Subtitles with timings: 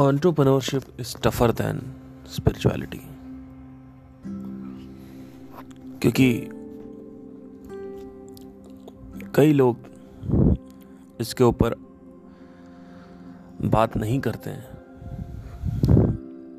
[0.00, 1.82] entrepreneurship is tougher than
[2.28, 3.00] spirituality
[5.98, 6.48] क्योंकि
[9.34, 9.76] कई लोग
[11.20, 11.74] इसके ऊपर
[13.62, 14.68] बात नहीं करते हैं।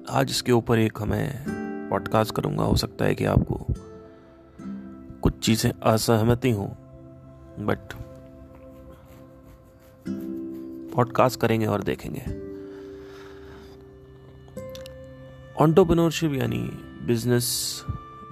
[0.10, 1.46] आज इसके ऊपर एक हमें
[1.90, 3.66] पॉडकास्ट करूँगा, हो सकता है कि आपको
[5.22, 6.66] कुछ चीज़ें असहमति हो
[7.60, 7.94] बट
[10.96, 12.47] पॉडकास्ट करेंगे और देखेंगे।
[15.62, 16.58] ऑन्टोप्रनोरशिप यानी
[17.08, 17.48] बिज़नेस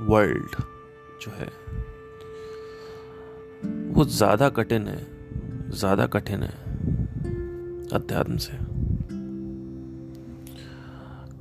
[0.02, 0.55] वर्ल्ड
[1.21, 1.48] जो है,
[3.93, 4.98] वो ज़्यादा कठिन है,
[5.71, 6.53] ज़्यादा कठिन है
[7.93, 8.57] अध्यात्म से।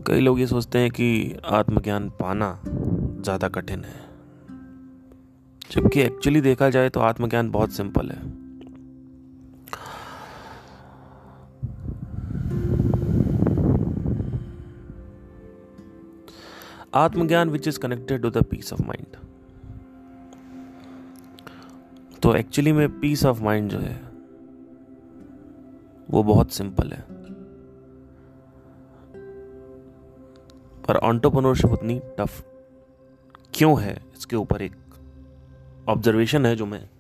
[0.07, 4.02] कई लोग ये सोचते हैं कि आत्मज्ञान पाना ज़्यादा कठिन है।
[5.71, 8.44] जबकि एक्चुअली देखा जाए तो आत्मज्ञान बहुत सिंपल है।
[16.95, 19.16] आत्मज्ञान which is connected to the peace of mind
[22.23, 24.00] तो एक्चुअली में पीस ऑफ़ माइंड जो है,
[26.10, 27.00] वो बहुत सिंपल है।
[30.88, 32.45] पर ऑन्टोप्रनोरशिप उतनी टफ
[33.54, 34.04] क्यों है?
[34.18, 34.76] इसके ऊपर एक
[35.88, 36.90] ऑब्जर्वेशन है जो मैं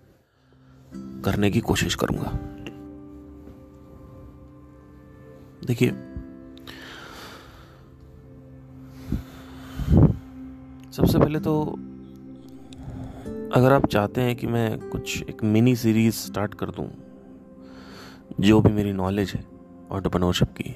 [1.22, 2.32] करने की कोशिश करूँगा।
[5.66, 5.90] देखिए
[10.96, 11.62] सबसे पहले तो
[13.54, 16.90] अगर आप चाहते हैं कि मैं कुछ एक मिनी सीरीज़ स्टार्ट कर दूँ,
[18.40, 19.44] जो भी मेरी नॉलेज है
[19.90, 20.70] ऑन्टरप्रनोरशिप की,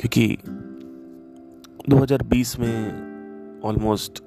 [0.00, 0.36] क्योंकि
[1.88, 4.22] 2020 में ऑलमोस्ट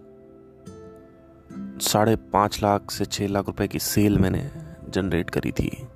[1.82, 4.52] साढ़े पाँच लाख से छः लाख रुपए की सेल मैंने
[4.90, 5.88] जनरेट करी थी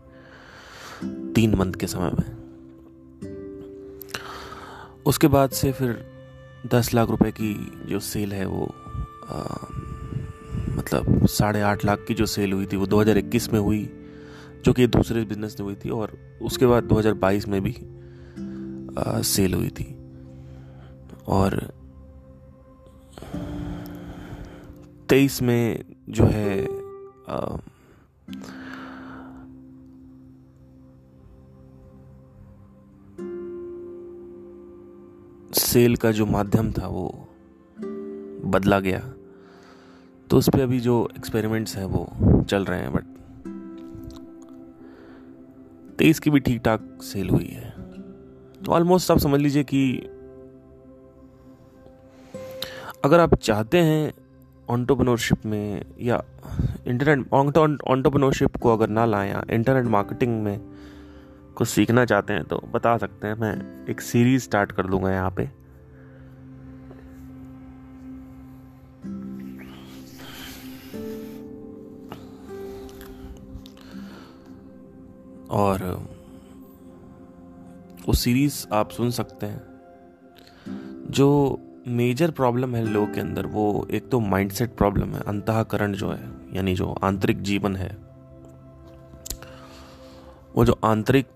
[1.34, 2.38] तीन मंथ के समय में।
[5.06, 6.19] उसके बाद से फिर
[6.68, 8.76] दस लाख रुपए की जो सेल है वो
[9.30, 9.42] आ,
[10.70, 14.06] मतलब साढ़े आठ लाख की जो सेल हुई थी वो 2021 में हुई
[14.66, 17.72] जो कि दूसरे बिज़नेस में हुई थी और उसके बाद 2022 में भी
[18.98, 19.96] आ, सेल हुई थी।
[21.28, 21.74] और
[25.10, 26.66] तेईस में जो है
[27.30, 27.58] आ,
[35.54, 37.28] सेल का जो माध्यम था वो
[38.46, 39.00] बदला गया।
[40.30, 42.10] तो उस पर अभी जो एक्सपेरिमेंट्स हैं वो
[42.44, 43.04] चल रहे हैं बट
[45.98, 47.70] तेईस की भी ठीक ठाक सेल हुई है।
[48.66, 49.98] तो ऑलमोस्ट आप समझ लीजिए कि
[53.06, 54.14] अगर आप चाहते हैं
[54.70, 56.24] ऑन्टोप्रनोरशिप में या
[56.88, 60.69] इंटरनेट ऑन्टोप्रनोरशिप को अगर ना लाएँ इंटरनेट मार्केटिंग में
[61.56, 65.32] कुछ सीखना चाहते हैं तो बता सकते हैं। मैं एक सीरीज़ स्टार्ट कर दूँगा यहाँ
[65.32, 65.60] पे।
[75.50, 76.10] और,
[78.08, 79.62] वो सीरीज़ आप सुन सकते हैं।
[81.12, 86.12] जो मेजर प्रॉब्लम है लोगों के अंदर, वो एक तो माइंडसेट प्रॉब्लम है, अंतकरण जो
[86.12, 88.09] है, यानी जो आंतरिक जीवन है
[90.56, 91.28] वो जो आंतरिक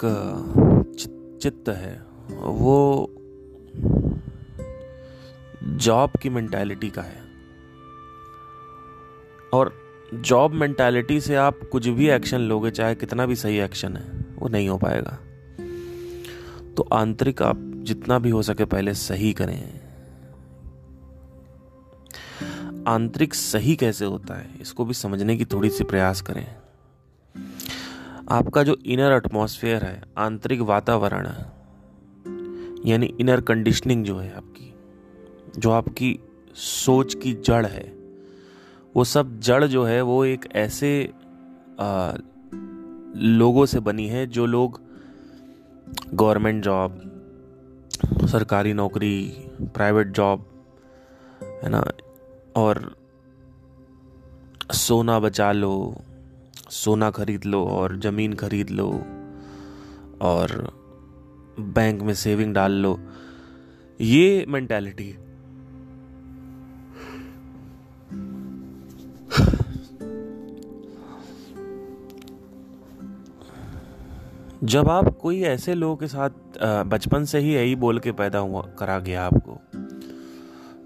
[1.41, 3.12] चित्त है, वो
[5.63, 7.23] जॉब की मेंटालिटी का है।
[9.53, 9.73] और
[10.13, 14.50] जॉब मेंटालिटी से आप कुछ भी एक्शन लोगे, चाहे कितना भी सही एक्शन है, वो
[14.50, 15.19] नहीं हो पाएगा।
[16.78, 19.79] तो आंतरिक आप जितना भी हो सके पहले सही करें।
[22.88, 26.62] आंतरिक सही कैसे होता है, इसको भी समझने की थोड़ी सी प्रयास करें।
[28.33, 31.45] आपका जो इनर एटमॉस्फेयर है आंतरिक वातावरण है
[32.85, 34.73] यानी इनर कंडीशनिंग जो है आपकी
[35.57, 36.19] जो आपकी
[36.55, 37.83] सोच की जड़ है
[38.95, 40.91] वो सब जड़ जो है वो एक ऐसे
[41.79, 42.13] आ,
[43.16, 44.79] लोगों से बनी है जो लोग
[46.13, 46.99] गवर्नमेंट जॉब
[48.31, 49.16] सरकारी नौकरी
[49.63, 50.46] प्राइवेट जॉब
[51.63, 51.84] है ना
[52.55, 52.81] और
[54.73, 55.73] सोना बचा लो
[56.73, 58.90] सोना खरीद लो और ज़मीन खरीद लो
[60.22, 60.47] और
[61.59, 62.99] बैंक में सेविंग डाल लो,
[64.02, 65.16] ये मेंटालिटी
[74.64, 76.29] जब आप कोई ऐसे लोगों के साथ
[76.87, 79.59] बचपन से ही यही बोल के पैदा हुआ, करा गया आपको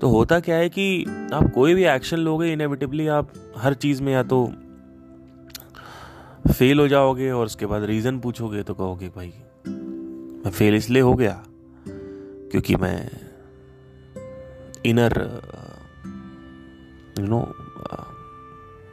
[0.01, 1.04] तो होता क्या है कि
[1.34, 4.51] आप कोई भी एक्शन लोगे इनएविटेबली आप हर चीज़ में या तो
[6.48, 9.34] फेल हो जाओगे और उसके बाद रीज़न पूछोगे तो कहोगे, भाई,
[10.46, 11.44] मैं फेल इसलिए हो गया
[12.52, 13.10] क्योंकि मैं
[14.86, 15.42] इनर
[17.20, 17.54] यू नो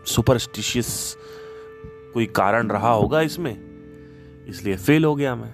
[0.06, 1.16] सुपरस्टिशियस
[2.14, 3.56] कोई कारण रहा होगा इसमें,
[4.46, 5.52] इसलिए फेल हो गया मैं.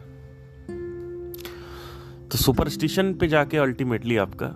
[2.33, 4.49] तो सुपरस्टिशन पे जाके अल्टीमेटली आपका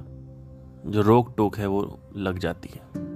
[0.90, 3.13] जो रोक टोक है वो लग जाती है।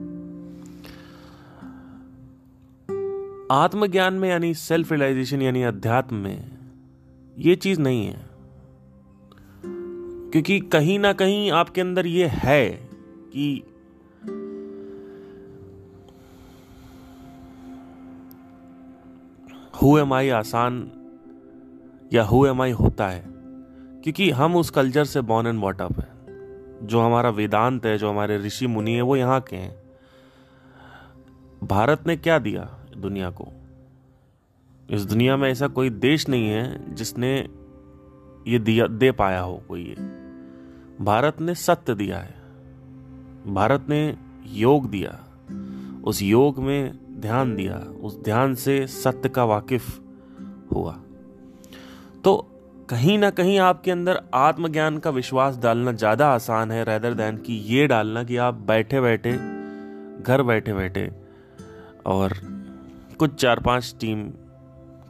[3.51, 6.59] आत्मज्ञान में यानी सेल्फ रियलाइजेशन यानी अध्यात्म में
[7.39, 8.27] ये चीज़ नहीं है।
[10.31, 12.71] क्योंकि कहीं ना कहीं आपके अंदर ये है
[13.37, 13.63] कि
[19.83, 20.93] हु एम आई आसान
[22.13, 23.25] या हु एम आई होता है।
[24.03, 26.09] क्योंकि हम उस कल्चर से बॉर्न एंड बॉटअप है।
[26.87, 29.83] जो हमारा वेदांत है, जो हमारे ऋषि मुनि है, वो यहाँ के हैं।
[31.67, 32.78] भारत ने क्या दिया?
[32.99, 33.49] दुनिया को।
[34.91, 37.49] इस दुनिया में ऐसा कोई देश नहीं है जिसने
[38.49, 39.95] ये दिया, दे पाया हो कोई ये।
[41.05, 42.35] भारत ने सत्य दिया है।
[43.55, 44.17] भारत ने
[44.47, 45.19] योग दिया।
[46.05, 50.01] उस योग में ध्यान दिया। उस ध्यान से सत्य का वाकिफ
[50.73, 50.93] हुआ।
[52.25, 52.37] तो
[52.91, 57.53] कहीं ना कहीं आपके अंदर आत्मज्ञान का विश्वास डालना ज़्यादा आसान है रेदर देन कि
[57.53, 59.33] ये डालना कि आप बैठे बैठे
[60.23, 61.11] घर बैठे बैठे
[62.07, 62.33] और
[63.19, 64.29] कुछ चार पाँच टीम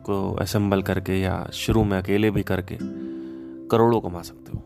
[0.04, 2.78] को असेंबल करके या शुरू में अकेले भी करके
[3.68, 4.64] करोड़ों कमा सकते हो।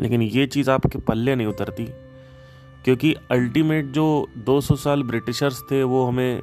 [0.00, 1.84] लेकिन ये चीज़ आपके पल्ले नहीं उतरती,
[2.84, 6.42] क्योंकि अल्टीमेट जो 200 साल ब्रिटिशर्स थे, वो हमें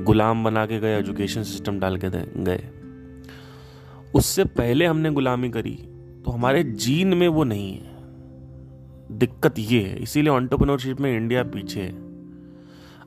[0.00, 2.08] गुलाम बना के गए एजुकेशन सिस्टम डाल के
[2.42, 2.68] गए।
[4.14, 5.74] उससे पहले हमने गुलामी करी
[6.24, 11.80] तो हमारे जीन में वो नहीं है। दिक्कत ये है, इसीलिए ऑन्टरप्रनोरशिप में इंडिया पीछे
[11.80, 12.03] है।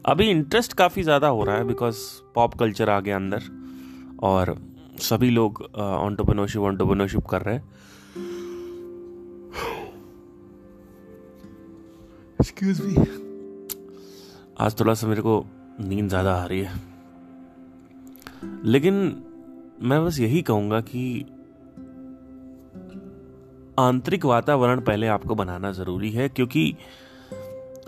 [0.07, 1.97] अभी इंटरेस्ट काफ़ी ज़्यादा हो रहा है बिकॉज़
[2.35, 3.43] पॉप कल्चर आ गया अंदर
[4.23, 4.55] और
[5.01, 7.63] सभी लोग ऑन्टरप्रनोरशिप ऑन्टरप्रनोरशिप कर रहे हैं।
[12.39, 12.95] एक्सक्यूज मी
[14.59, 15.45] आज थोड़ा सा मेरे को
[15.79, 16.81] नींद ज़्यादा आ रही है।
[18.65, 18.95] लेकिन
[19.81, 21.25] मैं बस यही कहूँगा कि
[23.79, 26.75] आंतरिक वातावरण पहले आपको बनाना ज़रूरी है, क्योंकि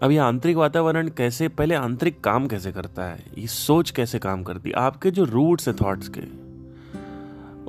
[0.03, 3.25] अब ये आंतरिक वातावरण कैसे, पहले आंतरिक काम कैसे करता है?
[3.37, 4.75] ये सोच कैसे काम करती है?
[4.75, 6.21] आपके जो रूट्स है थॉट्स के,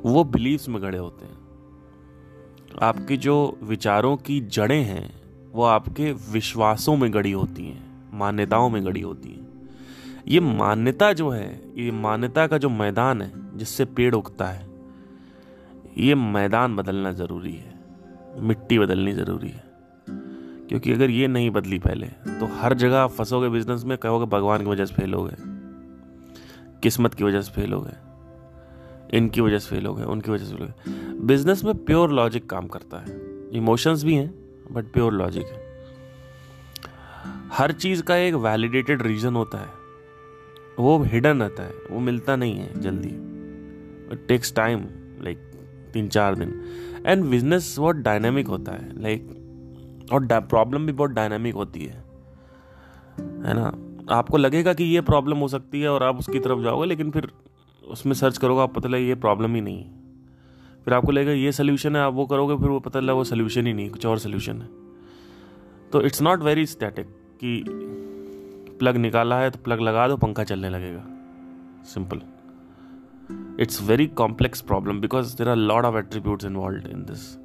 [0.09, 1.37] वो बिलीव्स में गड़े होते हैं।
[2.81, 8.85] आपके जो विचारों की जड़ें हैं, वो आपके विश्वासों में गड़ी होती हैं, मान्यताओं में
[8.85, 9.69] गड़ी होती हैं।
[10.27, 14.67] ये मान्यता जो है, ये मान्यता का जो मैदान है, जिससे पेड़ उगता है,
[15.97, 17.79] ये मैदान बदलना ज़रूरी है,
[18.37, 19.70] मिट्टी बदलनी ज़रूरी है।
[20.71, 24.59] क्योंकि अगर ये नहीं बदली पहले तो हर जगह आप फंसोगे बिज़नेस में कहोगे भगवान
[24.59, 25.35] की वजह से फेल हो गए।
[26.83, 30.45] किस्मत की वजह से फेल हो गए। इनकी वजह से फेल हो गए उनकी वजह
[30.45, 33.19] से फेल हो गए। बिज़नेस में प्योर लॉजिक काम करता है।
[33.49, 34.33] इमोशंस भी हैं
[34.71, 35.85] बट प्योर लॉजिक है।
[37.53, 39.69] हर चीज़ का एक वैलिडेटेड रीजन होता है।
[40.79, 43.09] वो हिडन रहता है वो मिलता नहीं है जल्दी।
[44.13, 44.85] इट टेक्स टाइम
[45.21, 45.37] लाइक
[45.93, 46.63] तीन चार दिन।
[47.05, 49.40] एंड बिज़नेस बहुत डायनेमिक होता है लाइक like,
[50.11, 52.03] और प्रॉब्लम भी बहुत डायनामिक होती है।
[53.19, 53.71] है ना?
[54.15, 57.31] आपको लगेगा कि ये प्रॉब्लम हो सकती है और आप उसकी तरफ़ जाओगे, लेकिन फिर
[57.87, 59.85] उसमें सर्च करोगे आप पता लगे ये प्रॉब्लम ही नहीं
[60.85, 63.67] फिर आपको लगेगा ये सोल्यूशन है, आप वो करोगे, फिर वो पता लगा वो सोल्यूशन
[63.67, 64.69] ही नहीं कुछ और सोल्यूशन है।
[65.91, 67.05] तो इट्स नॉट वेरी स्टैटिक
[67.43, 67.63] कि
[68.79, 71.03] प्लग निकाला है तो प्लग लगा दो, पंखा चलने लगेगा।
[71.83, 72.21] Simple
[73.59, 77.35] it's very complex problem because there are lot of attributes involve in this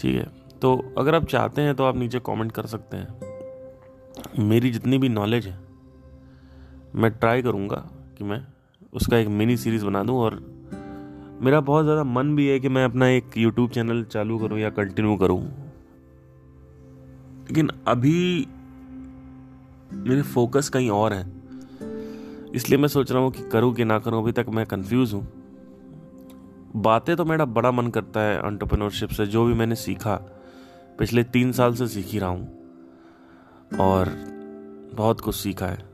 [0.00, 0.43] ठीक है?
[0.64, 5.08] तो अगर आप चाहते हैं तो आप नीचे कमेंट कर सकते हैं। मेरी जितनी भी
[5.08, 5.58] नॉलेज है,
[6.94, 7.76] मैं ट्राई करूँगा
[8.18, 8.40] कि मैं
[8.92, 10.34] उसका एक मिनी सीरीज़ बना दूँ और
[11.42, 14.70] मेरा बहुत ज़्यादा मन भी है कि मैं अपना एक यूट्यूब चैनल चालू करूँ या
[14.70, 15.40] कंटिन्यू करूँ।
[17.40, 18.46] लेकिन अभी
[19.92, 21.24] मेरे फोकस कहीं और है।
[22.54, 25.26] इसलिए मैं सोच रहा हूँ कि करूँ कि ना करूँ, अभी तक मैं कंफ्यूज हूँ।
[26.76, 30.20] बातें तो मेरा बड़ा मन करता है एंटरप्रेन्योरशिप से, जो भी मैंने सीखा।
[30.98, 34.08] पिछले तीन साल से सीख ही रहा हूँ और
[34.94, 35.92] बहुत कुछ सीखा है।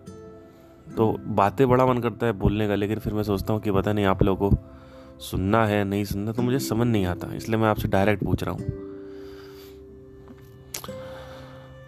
[0.97, 3.92] तो बातें बड़ा मन करता है बोलने का, लेकिन फिर मैं सोचता हूँ कि पता
[3.92, 4.57] नहीं आप लोगों को
[5.21, 8.54] सुनना है, नहीं सुनना तो मुझे समझ नहीं आता, इसलिए मैं आपसे डायरेक्ट पूछ रहा
[8.54, 8.61] हूँ।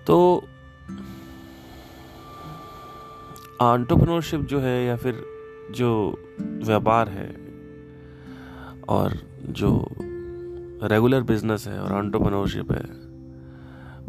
[0.07, 0.45] तो
[3.61, 5.23] आंट्रप्रनोरशिप जो है या फिर
[5.71, 7.29] जो व्यापार है
[8.89, 9.19] और
[9.51, 9.89] जो
[10.85, 13.02] रेगुलर बिज़नेस है और ऑन्टरप्रनोरशिप है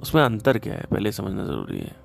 [0.04, 0.86] उसमें अंतर क्या है?
[0.92, 1.96] पहले समझना ज़रूरी है।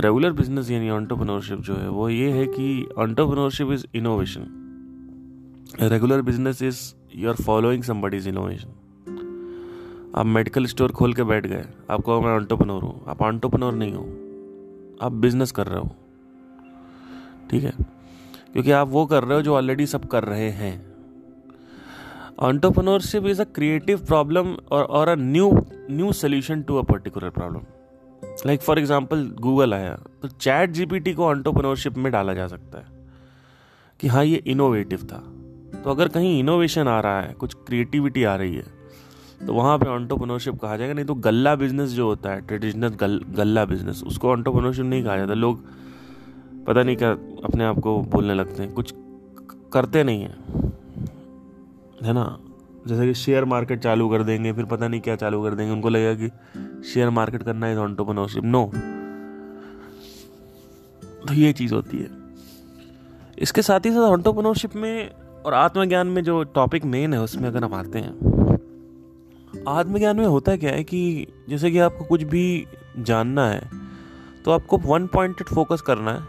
[0.00, 4.44] रेगुलर बिज़नेस यानी ऑन्टरप्रनोरशिप जो है, वो ये है कि entrepreneurship is innovation
[5.82, 6.80] regular business is
[7.16, 8.68] you are following somebody's innovation
[10.16, 13.92] आप मेडिकल स्टोर खोल के बैठ गए आप कहो मैं ऑन्टोपनोर हूँ। आप ऑन्टोपनोर नहीं
[13.92, 14.04] हो,
[15.02, 15.90] आप बिज़नेस कर रहे हो।
[17.50, 17.72] ठीक है?
[18.52, 20.91] क्योंकि आप वो कर रहे हो जो ऑलरेडी सब कर रहे हैं।
[22.38, 25.50] Entrepreneurship is a creative problem और a new
[25.90, 27.60] new solution to a particular problem
[28.46, 33.00] like for example Google आया तो चैट जीपीटी को ऑन्टरप्रनोरशिप में डाला जा सकता है
[34.00, 35.18] कि हाँ ये इनोवेटिव था।
[35.84, 38.64] तो अगर कहीं इनोवेशन आ रहा है कुछ क्रिएटिविटी आ रही है
[39.46, 43.20] तो वहाँ पे ऑन्टरप्रनोरशिप कहा जाएगा। नहीं तो गल्ला बिज़नेस जो होता है ट्रेडिशनल गल,
[43.28, 45.64] गल्ला बिज़नेस उसको ऑन्टरप्रनोरशिप नहीं कहा जाता। लोग
[46.66, 47.10] पता नहीं क्या
[47.44, 48.92] अपने आप को बोलने लगते हैं। कुछ
[49.72, 50.70] करते नहीं हैं।
[52.02, 52.38] है ना?
[52.86, 55.88] जैसे कि शेयर मार्केट चालू कर देंगे फिर पता नहीं क्या चालू कर देंगे। उनको
[55.88, 58.70] लगेगा कि शेयर मार्केट करना है ऑन्टरप्रनोरशिप नो
[61.26, 62.08] तो ये चीज़ होती है।
[63.38, 65.10] इसके साथ ही साथ ऑन्टरप्रनोरशिप में
[65.42, 70.56] और आत्मज्ञान में जो टॉपिक मेन है उसमें अगर हम आते हैं आत्मज्ञान में होता
[70.56, 72.66] क्या है कि जैसे कि आपको कुछ भी
[72.98, 73.70] जानना है
[74.44, 76.20] तो आपको वन पॉइंटेड फोकस करना है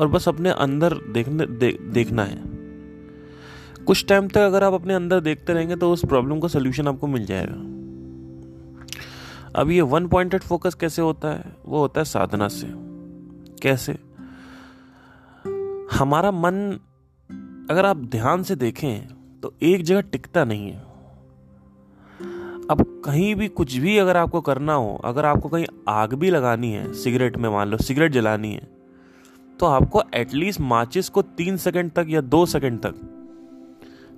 [0.00, 2.51] और बस अपने अंदर देखने दे, देखना है।
[3.86, 7.06] कुछ टाइम तक अगर आप अपने अंदर देखते रहेंगे तो उस प्रॉब्लम का सोल्यूशन आपको
[7.06, 7.54] मिल जाएगा।
[9.54, 11.56] अब ये वन पॉइंटेड फोकस कैसे होता है?
[11.66, 12.66] वो होता है साधना से।
[13.62, 13.92] कैसे?
[15.92, 16.78] हमारा मन,
[17.70, 20.78] अगर आप ध्यान से देखें तो एक जगह टिकता नहीं है।
[22.70, 26.72] अब कहीं भी कुछ भी अगर आपको करना हो, अगर आपको कहीं आग भी लगानी
[26.72, 28.70] है, सिगरेट में मान लो, सिगरेट जलानी है
[29.60, 32.94] तो आपको एटलीस्ट माचिस को तीन सेकंड तक या दो सेकंड तक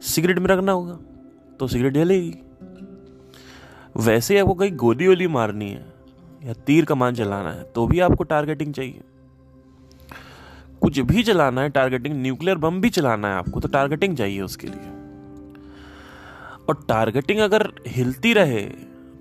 [0.04, 0.98] सिगरेट में रखना होगा
[1.60, 2.34] तो सिगरेट जलेगी।
[3.96, 5.84] वैसे आपको कहीं गोली वोली मारनी है
[6.42, 9.00] या तीर कमान चलाना है तो भी आपको टारगेटिंग चाहिए।
[10.82, 14.66] कुछ भी चलाना है टारगेटिंग न्यूक्लियर बम भी चलाना है आपको तो टारगेटिंग चाहिए उसके
[14.66, 14.92] लिए।
[16.68, 18.60] और टारगेटिंग अगर हिलती रहे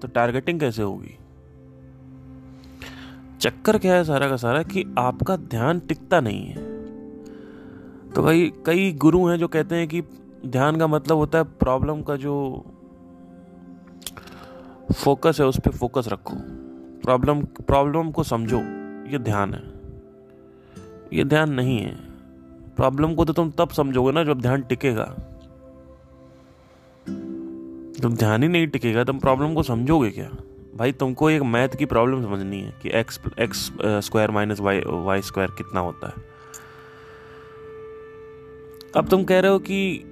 [0.02, 1.18] तो टारगेटिंग कैसे होगी?
[3.42, 6.72] चक्कर क्या है सारा का सारा कि आपका ध्यान टिकता नहीं है।
[8.12, 10.02] तो भाई कई गुरु हैं जो कहते हैं कि
[10.45, 12.33] ध्यान का मतलब होता है प्रॉब्लम का जो
[14.95, 16.35] फोकस है उस पर फोकस रखो।
[17.01, 18.59] प्रॉब्लम प्रॉब्लम को समझो,
[19.12, 19.63] ये ध्यान है।
[21.13, 21.95] ये ध्यान नहीं है।
[22.75, 25.15] प्रॉब्लम को तो तुम तब समझोगे ना जब ध्यान टिकेगा।
[28.00, 30.29] जब ध्यान ही नहीं टिकेगा, तुम प्रॉब्लम को समझोगे क्या?
[30.75, 33.71] भाई, तुमको एक मैथ की प्रॉब्लम समझनी है कि X X
[34.05, 36.13] square minus Y Y square कितना होता है।
[38.97, 40.09] अब तुम कह रहे हो कि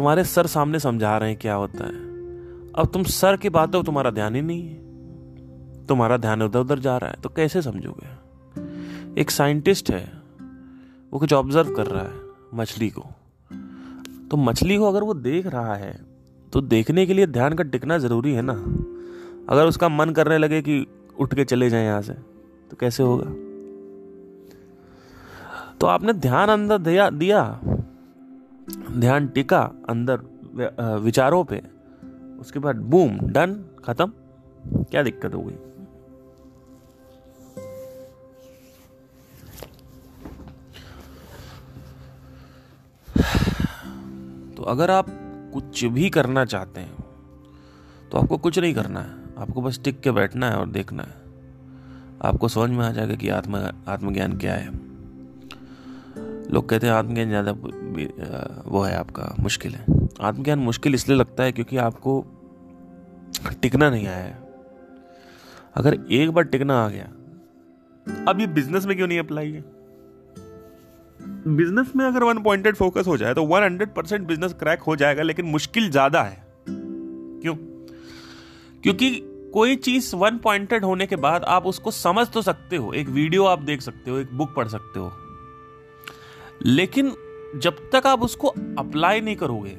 [0.00, 1.94] तुम्हारे सर सामने समझा रहे हैं क्या होता है।
[2.72, 6.96] अब तुम सर की बात तुम्हारा ध्यान ही नहीं है। तुम्हारा ध्यान उधर उधर जा
[6.98, 9.20] रहा है तो कैसे समझोगे?
[9.20, 10.12] एक साइंटिस्ट है,
[11.12, 12.14] वो कुछ ऑब्ज़र्व कर रहा है
[12.54, 13.04] मछली को।
[14.30, 15.92] तो मछली को अगर वो देख रहा है
[16.52, 18.52] तो देखने के लिए ध्यान का टिकना ज़रूरी है ना।
[19.48, 20.86] अगर उसका मन करने लगे कि
[21.18, 22.12] उठ के चले जाए यहाँ से
[22.70, 23.30] तो कैसे होगा?
[25.80, 27.60] तो आपने ध्यान अंदर दिया दिया।
[28.76, 31.62] ध्यान टिका अंदर विचारों पे।
[32.40, 34.12] उसके बाद बूम डन खत्म।
[34.84, 35.56] क्या दिक्कत हो गई?
[44.56, 45.06] तो अगर आप
[45.54, 47.04] कुछ भी करना चाहते हैं
[48.10, 51.14] तो आपको कुछ नहीं करना है। आपको बस टिक के बैठना है और देखना है।
[52.22, 53.56] आपको समझ में आ जाएगा कि आत्म
[53.88, 54.89] आत्मज्ञान क्या है।
[56.50, 57.52] लोग कहते हैं, आत्मज्ञान ज़्यादा
[58.66, 59.84] वो है आपका, मुश्किल है।
[60.20, 62.24] आत्मज्ञान मुश्किल इसलिए लगता है क्योंकि आपको
[63.62, 64.38] टिकना नहीं आया है।
[65.76, 67.04] अगर एक बार टिकना आ गया,
[68.28, 69.64] अब ये बिज़नेस में क्यों नहीं अप्लाई है?
[71.48, 74.96] बिज़नेस में अगर वन पॉइंटेड फोकस हो जाए तो one hundred percent business crack हो
[74.96, 77.54] जाएगा, लेकिन मुश्किल ज़्यादा है। क्यों?
[78.82, 79.10] क्योंकि
[79.54, 83.44] कोई चीज़ वन पॉइंटेड होने के बाद आप उसको समझ तो सकते हो, एक वीडियो
[83.44, 85.12] आप देख सकते हो, एक बुक पढ़ सकते हो।
[86.60, 87.12] लेकिन
[87.56, 88.48] जब तक आप उसको
[88.78, 89.72] अप्लाई नहीं करोगे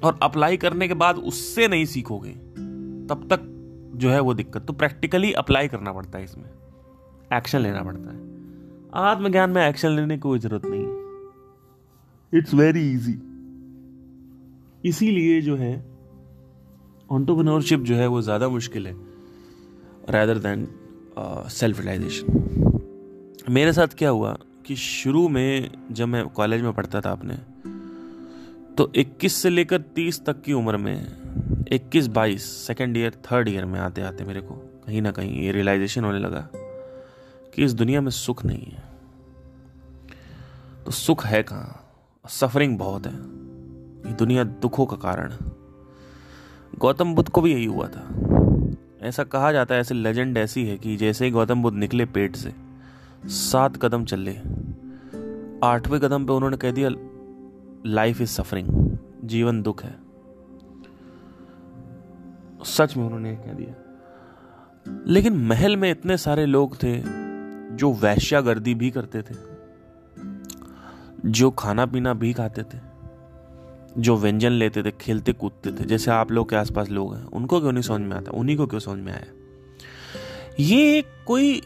[0.00, 2.30] और अप्लाई करने के बाद उससे नहीं सीखोगे
[3.08, 3.50] तब तक
[3.96, 6.44] जो है वो दिक्कत। तो प्रैक्टिकली अप्लाई करना पड़ता है इसमें।
[7.32, 8.18] एक्शन लेना पड़ता है।
[9.04, 13.18] आत्मज्ञान में एक्शन लेने की कोई ज़रूरत नहीं है। इट्स वेरी इजी
[14.84, 15.74] इसीलिए जो है
[17.08, 18.94] ऑन्टोप्रनोरशिप जो है वो ज़्यादा मुश्किल है
[20.10, 20.66] रैदर देन
[21.50, 22.26] सेल्फ रिलाइजेशन
[23.48, 24.36] मेरे साथ क्या हुआ?
[24.66, 27.34] कि शुरू में जब मैं कॉलेज में पढ़ता था अपने
[28.74, 31.16] तो 21 से लेकर 30 तक की उम्र में
[31.72, 35.52] 21 22 सेकेंड ईयर थर्ड ईयर में आते आते मेरे को कहीं ना कहीं ये
[35.52, 36.48] रियलाइजेशन होने लगा
[37.54, 38.82] कि इस दुनिया में सुख नहीं है।
[40.86, 41.92] तो सुख है कहाँ?
[42.28, 43.14] सफरिंग बहुत है।
[44.08, 45.38] ये दुनिया दुखों का कारण है।
[46.78, 48.08] गौतम बुद्ध को भी यही हुआ था।
[49.02, 52.36] ऐसा कहा जाता है, ऐसे लेजेंड ऐसी है कि जैसे ही गौतम बुद्ध निकले पेट
[52.36, 52.63] से
[53.26, 54.36] सात कदम चले।
[55.66, 56.90] आठवें कदम पे उन्होंने कह दिया
[57.86, 59.98] लाइफ इज़ सफरिंग जीवन दुख है.
[62.64, 63.74] सच में उन्होंने कह दिया।
[65.06, 67.02] लेकिन महल में इतने सारे लोग थे
[67.76, 69.34] जो वैश्यागर्दी भी करते थे,
[71.26, 72.78] जो खाना पीना भी खाते थे,
[73.98, 77.60] जो व्यंजन लेते थे, खेलते कूदते थे। जैसे आप लोग के आसपास लोग हैं, उनको
[77.60, 78.30] क्यों नहीं समझ में आता?
[78.30, 79.26] उन्हीं को क्यों समझ में आया?
[80.60, 81.62] ये कोई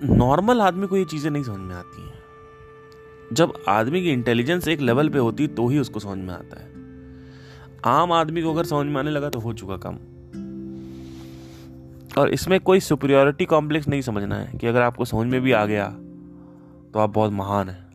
[0.00, 4.80] नॉर्मल आदमी को ये चीज़ें नहीं समझ में आती हैं। जब आदमी की इंटेलिजेंस एक
[4.80, 6.68] लेवल पे होती तो ही उसको समझ में आता है।
[7.84, 9.96] आम आदमी को अगर समझ में आने लगा तो हो चुका काम।
[12.18, 15.64] और इसमें कोई सुपरियोरिटी कॉम्प्लेक्स नहीं समझना है, कि अगर आपको समझ में भी आ
[15.66, 15.88] गया
[16.94, 17.86] तो आप बहुत महान हैं।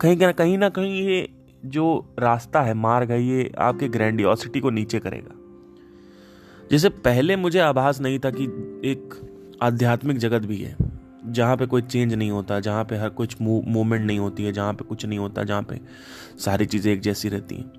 [0.00, 1.28] कहीं ना कहीं ना कहीं ये
[1.64, 5.38] जो रास्ता है, मार्ग है, ये आपके ग्रैंडियोसिटी को नीचे करेगा।
[6.72, 8.44] जैसे पहले मुझे आभास नहीं था कि
[8.84, 10.76] एक आध्यात्मिक जगत भी है,
[11.26, 14.72] जहाँ पे कोई चेंज नहीं होता, जहाँ पे हर कुछ मूवमेंट नहीं होती है, जहाँ
[14.74, 15.80] पे कुछ नहीं होता, जहाँ पे
[16.38, 17.72] सारी चीज़ें एक जैसी रहती हैं।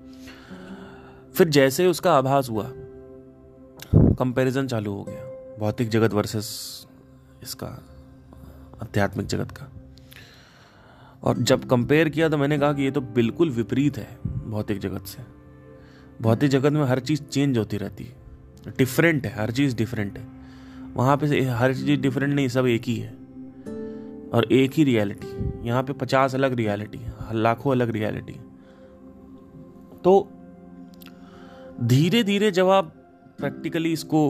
[1.34, 2.70] फिर जैसे उसका आभास हुआ
[3.94, 6.46] कंपैरिजन चालू हो गया, भौतिक जगत वर्सेस
[7.42, 7.66] इसका
[8.82, 9.70] आध्यात्मिक जगत का।
[11.22, 15.06] और जब कंपेयर किया तो मैंने कहा कि ये तो बिल्कुल विपरीत है, भौतिक जगत
[15.06, 15.22] से।
[16.22, 18.23] भौतिक जगत में हर चीज़ चेंज होती रहती है।
[18.68, 20.26] डिफरेंट है, हर चीज़ डिफरेंट है।
[20.94, 23.12] वहाँ पे हर चीज़ डिफरेंट नहीं, सब एक ही है।
[24.32, 27.00] और एक ही रियलिटी यहाँ पे पचास अलग रियलिटी
[27.34, 28.32] लाखों अलग रियलिटी
[30.04, 30.12] तो
[31.82, 32.92] धीरे धीरे जब आप
[33.38, 34.28] प्रैक्टिकली इसको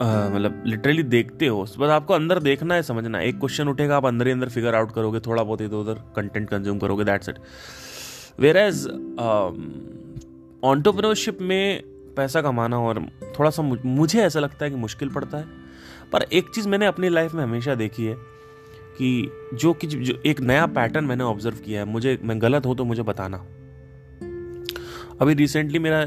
[0.00, 4.26] मतलब लिटरली देखते हो बस आपको अंदर देखना है, समझना एक क्वेश्चन उठेगा, आप अंदर
[4.26, 7.38] ही अंदर फिगर आउट करोगे थोड़ा बहुत इधर उधर कंटेंट कंज्यूम करोगे that's it
[8.40, 8.86] whereas
[10.64, 11.82] entrepreneurship में
[12.18, 13.00] पैसा कमाना और
[13.38, 15.44] थोड़ा सा मुझे ऐसा लगता है कि मुश्किल पड़ता है।
[16.12, 18.14] पर एक चीज़ मैंने अपनी लाइफ में हमेशा देखी है
[18.98, 22.76] कि जो कि जो एक नया पैटर्न मैंने ऑब्ज़र्व किया है, मुझे, मैं गलत हूँ
[22.76, 23.36] तो मुझे बताना।
[25.20, 26.00] अभी रिसेंटली मेरा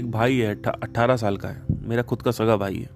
[0.00, 2.90] एक भाई है अट्ठारह साल का है, मेरा खुद का सगा भाई है।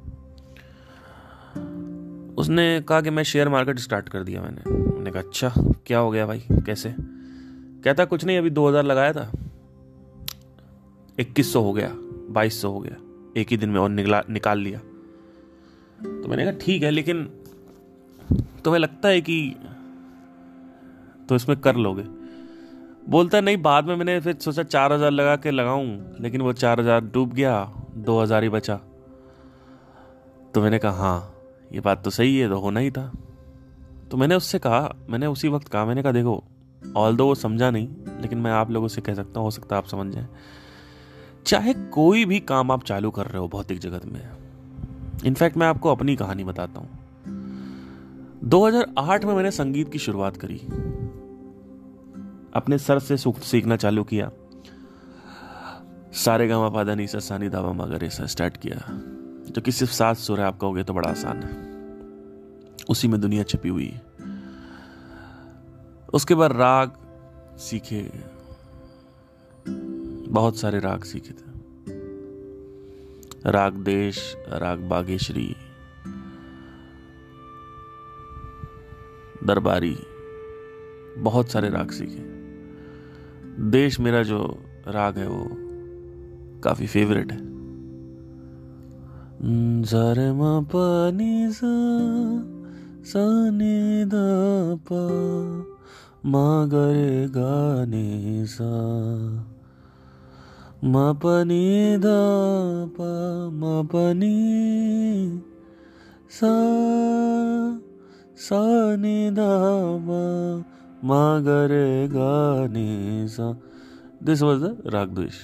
[2.34, 5.52] उसने कहा कि मैं शेयर मार्केट स्टार्ट कर दिया मैंने। मैंने कहा अच्छा
[5.86, 6.42] क्या हो गया भाई?
[6.66, 6.94] कैसे?
[7.84, 9.30] कहता, कुछ नहीं, अभी दो हज़ार लगाया था।
[11.18, 11.88] इक्कीस सौ हो गया।
[12.30, 12.96] बाईस सौ हो गया।
[13.36, 17.24] एक ही दिन में और निकला निकाल लिया। तो मैंने कहा, ठीक है, लेकिन
[18.64, 19.54] तुम्हें लगता है कि
[21.28, 22.02] तो इसमें कर लोगे?
[23.08, 26.80] बोलता, नहीं, बाद में मैंने फिर सोचा चार हज़ार लगा के लगाऊँ, लेकिन वो चार
[26.80, 27.64] हज़ार डूब गया,
[27.96, 28.76] दो हज़ार ही बचा।
[30.54, 31.34] तो मैंने कहा हाँ
[31.72, 33.10] ये बात तो सही है तो होना ही था।
[34.10, 36.42] तो मैंने उससे कहा, मैंने उसी वक्त कहा, मैंने कहा, देखो
[36.96, 37.88] ऑल दो वो समझा नहीं,
[38.20, 40.26] लेकिन मैं आप लोगों से कह सकता हूँ, हो सकता है आप समझ जाए।
[41.46, 44.30] चाहे कोई भी काम आप चालू कर रहे हो भौतिक जगत में
[45.26, 46.98] इनफैक्ट मैं आपको अपनी कहानी बताता हूँ।
[48.44, 50.58] 2008 में मैंने संगीत की शुरुआत करी।
[52.54, 54.30] अपने सर से सीखना चालू किया।
[56.12, 58.84] सारे गामा पादा नी सानी दावा मगर ऐसा स्टार्ट किया।
[59.50, 61.70] जो कि सिर्फ़ सात सुर है, आप कहोगे तो बड़ा आसान है।
[62.90, 63.98] उसी में दुनिया छिपी हुई।
[66.14, 66.92] उसके बाद राग
[67.58, 68.29] सीखे
[70.30, 71.50] बहुत सारे राग सीखे थे।
[73.50, 75.56] राग देश, राग बागेश्वरी
[79.44, 79.98] दरबारी,
[81.18, 82.40] बहुत सारे राग सीखे।
[83.70, 85.48] देश मेरा जो राग है, वो
[86.60, 87.50] काफ़ी फेवरेट है।
[89.82, 93.50] जरे म पनि सा
[96.26, 98.70] म गरे गाने सा।
[100.84, 102.04] म पनि द
[102.96, 103.02] प
[103.52, 104.36] म पनि
[106.30, 106.52] सा
[108.36, 109.38] सा नि द
[110.06, 110.08] प
[111.04, 113.60] म गरे गाने सा।
[114.22, 115.36] दिस वाज द राग द्वेष।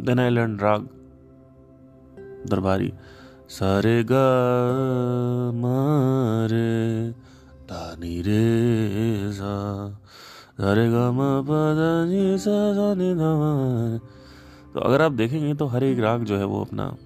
[0.00, 0.88] देन आई लर्न राग,
[2.50, 2.92] दरबारी।
[3.48, 4.26] सारे गा,
[5.52, 7.10] मारे
[7.70, 9.54] दानी रे सा।
[10.60, 11.10] सारे गा
[12.04, 13.14] नी सा नि
[14.74, 16.96] तो अगर आप देखेंगे तो हर एक राग जो है वो अपना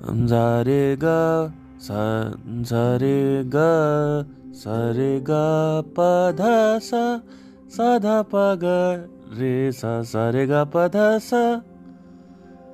[0.00, 7.22] सारे गा सारे गा सारे गा पधा सा
[7.68, 8.94] साधा पा गा
[9.38, 10.02] रे सा
[10.46, 11.62] गा पधा सा।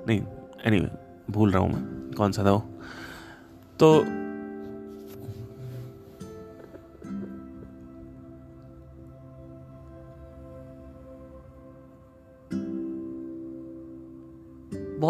[0.08, 0.22] नहीं
[0.66, 1.00] एनीवे anyway,
[1.30, 2.58] भूल रहा हूँ मैं कौन सा था वो?
[3.78, 4.04] तो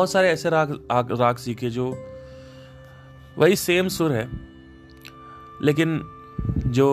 [0.03, 1.85] बहुत सारे ऐसे राग राग सीखे जो
[3.39, 4.29] वही सेम सुर है,
[5.63, 6.01] लेकिन
[6.67, 6.89] जो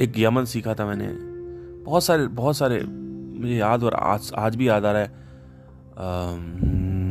[0.00, 1.08] एक यमन सीखा था मैंने।
[1.84, 5.10] बहुत सारे बहुत सारे मुझे याद और आज आज भी याद आ रहा है।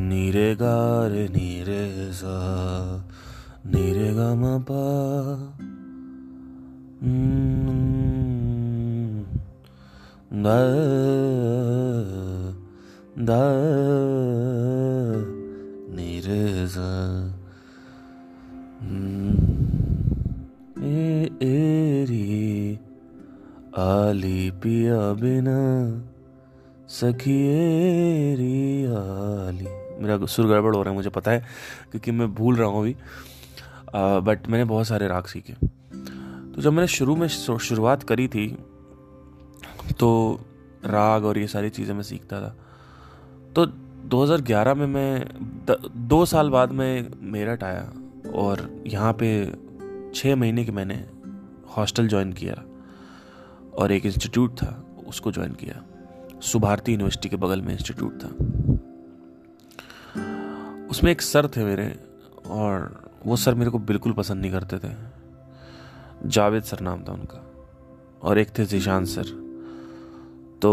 [0.10, 2.38] नीरे गार नीरे सा,
[3.66, 4.84] नीरे गा पा।
[10.34, 10.58] दा
[13.20, 13.42] दा
[15.96, 16.90] नीरे सा
[21.44, 22.80] एरी,
[23.78, 25.60] आली पिया बिना
[26.90, 29.68] सखिएरी आली।
[30.02, 31.40] मेरा सुर गड़बड़ हो रहा है, मुझे पता है,
[31.92, 32.96] क्योंकि मैं भूल रहा हूँ अभी।
[33.96, 38.48] बट मैंने बहुत सारे राग सीखे। तो जब मैंने शुरू में शुरुआत करी थी
[39.92, 40.40] तो
[40.86, 42.56] राग और ये सारी चीज़ें मैं सीखता था।
[43.56, 43.66] तो
[44.08, 45.26] 2011 में मैं
[45.66, 47.94] द, दो साल बाद मैं मेरठ आया
[48.36, 49.54] और यहाँ पे
[50.16, 51.10] छः महीने के मैंने
[51.78, 52.64] हॉस्टल ज्वाइन किया
[53.78, 55.84] और एक इंस्टीट्यूट था उसको ज्वाइन किया।
[56.42, 58.28] सुभारती यूनिवर्सिटी के बगल में इंस्टीट्यूट था।
[60.90, 62.00] उसमें एक सर थे मेरे
[62.48, 64.94] और वो सर मेरे को बिल्कुल पसंद नहीं करते थे।
[66.26, 67.52] जावेद सर नाम था उनका
[68.24, 69.43] और एक थे जीशान सर।
[70.64, 70.70] तो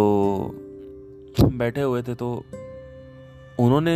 [1.37, 2.33] हम बैठे हुए थे तो
[3.61, 3.95] उन्होंने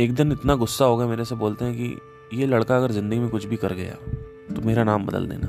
[0.00, 3.18] एक दिन इतना गुस्सा हो गया मेरे से बोलते हैं कि ये लड़का अगर ज़िंदगी
[3.18, 3.94] में कुछ भी कर गया
[4.54, 5.48] तो मेरा नाम बदल देना।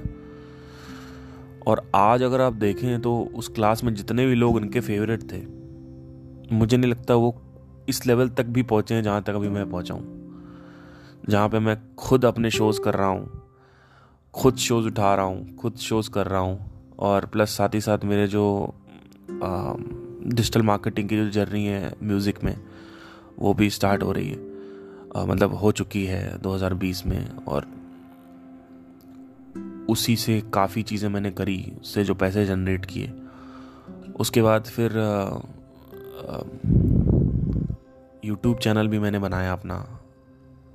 [1.68, 5.42] और आज अगर आप देखें तो उस क्लास में जितने भी लोग उनके फेवरेट थे,
[6.52, 7.36] मुझे नहीं लगता वो
[7.90, 11.78] इस लेवल तक भी पहुँचे हैं जहाँ तक अभी मैं पहुँचा हूँ। जहाँ पे मैं
[11.96, 13.42] खुद अपने शोज़ कर रहा हूँ,
[14.34, 18.04] खुद शोज़ उठा रहा हूँ, खुद शोज़ कर रहा हूँ, और प्लस साथ ही साथ
[18.06, 18.74] मेरे जो
[19.30, 22.56] डिजिटल मार्केटिंग की जो जर्नी है म्यूज़िक में
[23.40, 24.38] वो भी स्टार्ट हो रही है।
[25.16, 27.68] आ, मतलब हो चुकी है 2020 में और
[29.90, 33.14] उसी से काफ़ी चीज़ें मैंने करी उससे जो पैसे जनरेट किए।
[34.20, 34.92] उसके बाद फिर
[38.26, 39.76] यूट्यूब चैनल भी मैंने बनाया अपना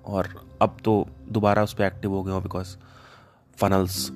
[0.05, 0.29] और
[0.63, 2.77] अब तो दोबारा उस पर एक्टिव हो गया हूँ बिकॉज़
[3.59, 4.09] फनल्स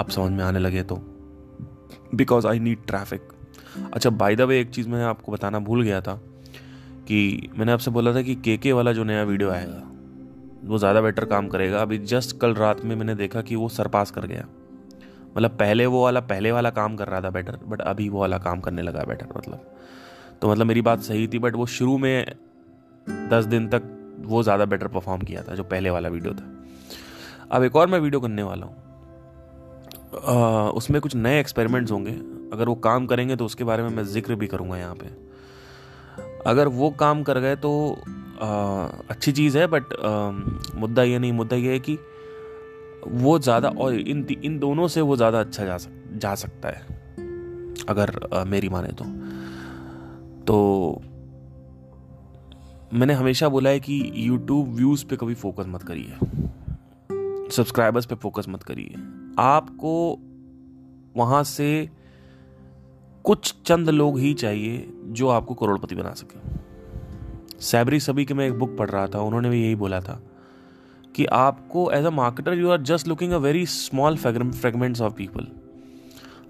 [0.00, 0.96] अब समझ में आने लगे तो।
[2.14, 3.28] बिकॉज़ आई नीड ट्रैफ़िक
[3.94, 6.14] अच्छा बाय द वे एक चीज़ मैं आपको बताना भूल गया था
[7.06, 9.82] कि मैंने आपसे बोला था कि के के वाला जो नया वीडियो आएगा,
[10.64, 14.10] वो ज़्यादा बेटर काम करेगा। अभी जस्ट कल रात में मैंने देखा कि वो सरपास
[14.10, 14.46] कर गया।
[15.36, 18.38] मतलब पहले वो वाला, पहले वाला काम कर रहा था बेटर बट अभी वो वाला
[18.38, 19.66] काम करने लगा बेटर मतलब।
[20.42, 22.24] तो मतलब मेरी बात सही थी बट वो शुरू में
[23.30, 23.82] दस दिन तक
[24.24, 26.50] वो ज़्यादा बेटर परफॉर्म किया था, जो पहले वाला वीडियो था।
[27.50, 28.81] अब एक और मैं वीडियो करने वाला हूँ।
[30.76, 32.12] उसमें कुछ नए एक्सपेरिमेंट्स होंगे।
[32.52, 35.06] अगर वो काम करेंगे तो उसके बारे में मैं ज़िक्र भी करूँगा यहाँ पे।
[36.46, 37.70] अगर वो काम कर गए तो
[38.42, 38.46] आ,
[39.10, 39.84] अच्छी चीज़ है बट
[40.74, 41.98] मुद्दा ये नहीं मुद्दा ये है कि
[43.06, 46.82] वो ज़्यादा और इन इन दोनों से वो ज़्यादा अच्छा जा सक जा सकता है।
[47.88, 49.04] अगर आ, मेरी माने तो।
[50.44, 51.02] तो
[52.94, 56.14] मैंने हमेशा बोला है कि YouTube व्यूज़ पे कभी फोकस मत करिए।
[57.52, 58.94] सब्सक्राइबर्स पे फोकस मत करिए।
[59.38, 60.18] आपको
[61.16, 61.88] वहाँ से
[63.24, 68.58] कुछ चंद लोग ही चाहिए जो आपको करोड़पति बना सके। सैबरी सभी के मैं एक
[68.58, 70.20] बुक पढ़ रहा था, उन्होंने भी यही बोला था
[71.14, 75.46] कि आपको as a marketer you are just looking a very small fragments of people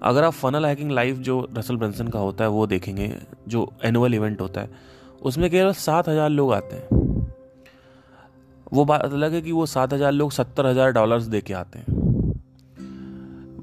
[0.03, 3.11] अगर आप फनल हैकिंग लाइव जो रसल ब्रंसन का होता है, वो देखेंगे,
[3.47, 4.69] जो एनुअल इवेंट होता है,
[5.21, 7.01] उसमें केवल सात हज़ार लोग आते हैं।
[8.73, 11.79] वो बात अलग है कि वो सात हज़ार लोग सत्तर हज़ार डॉलर्स दे के आते
[11.79, 12.02] हैं।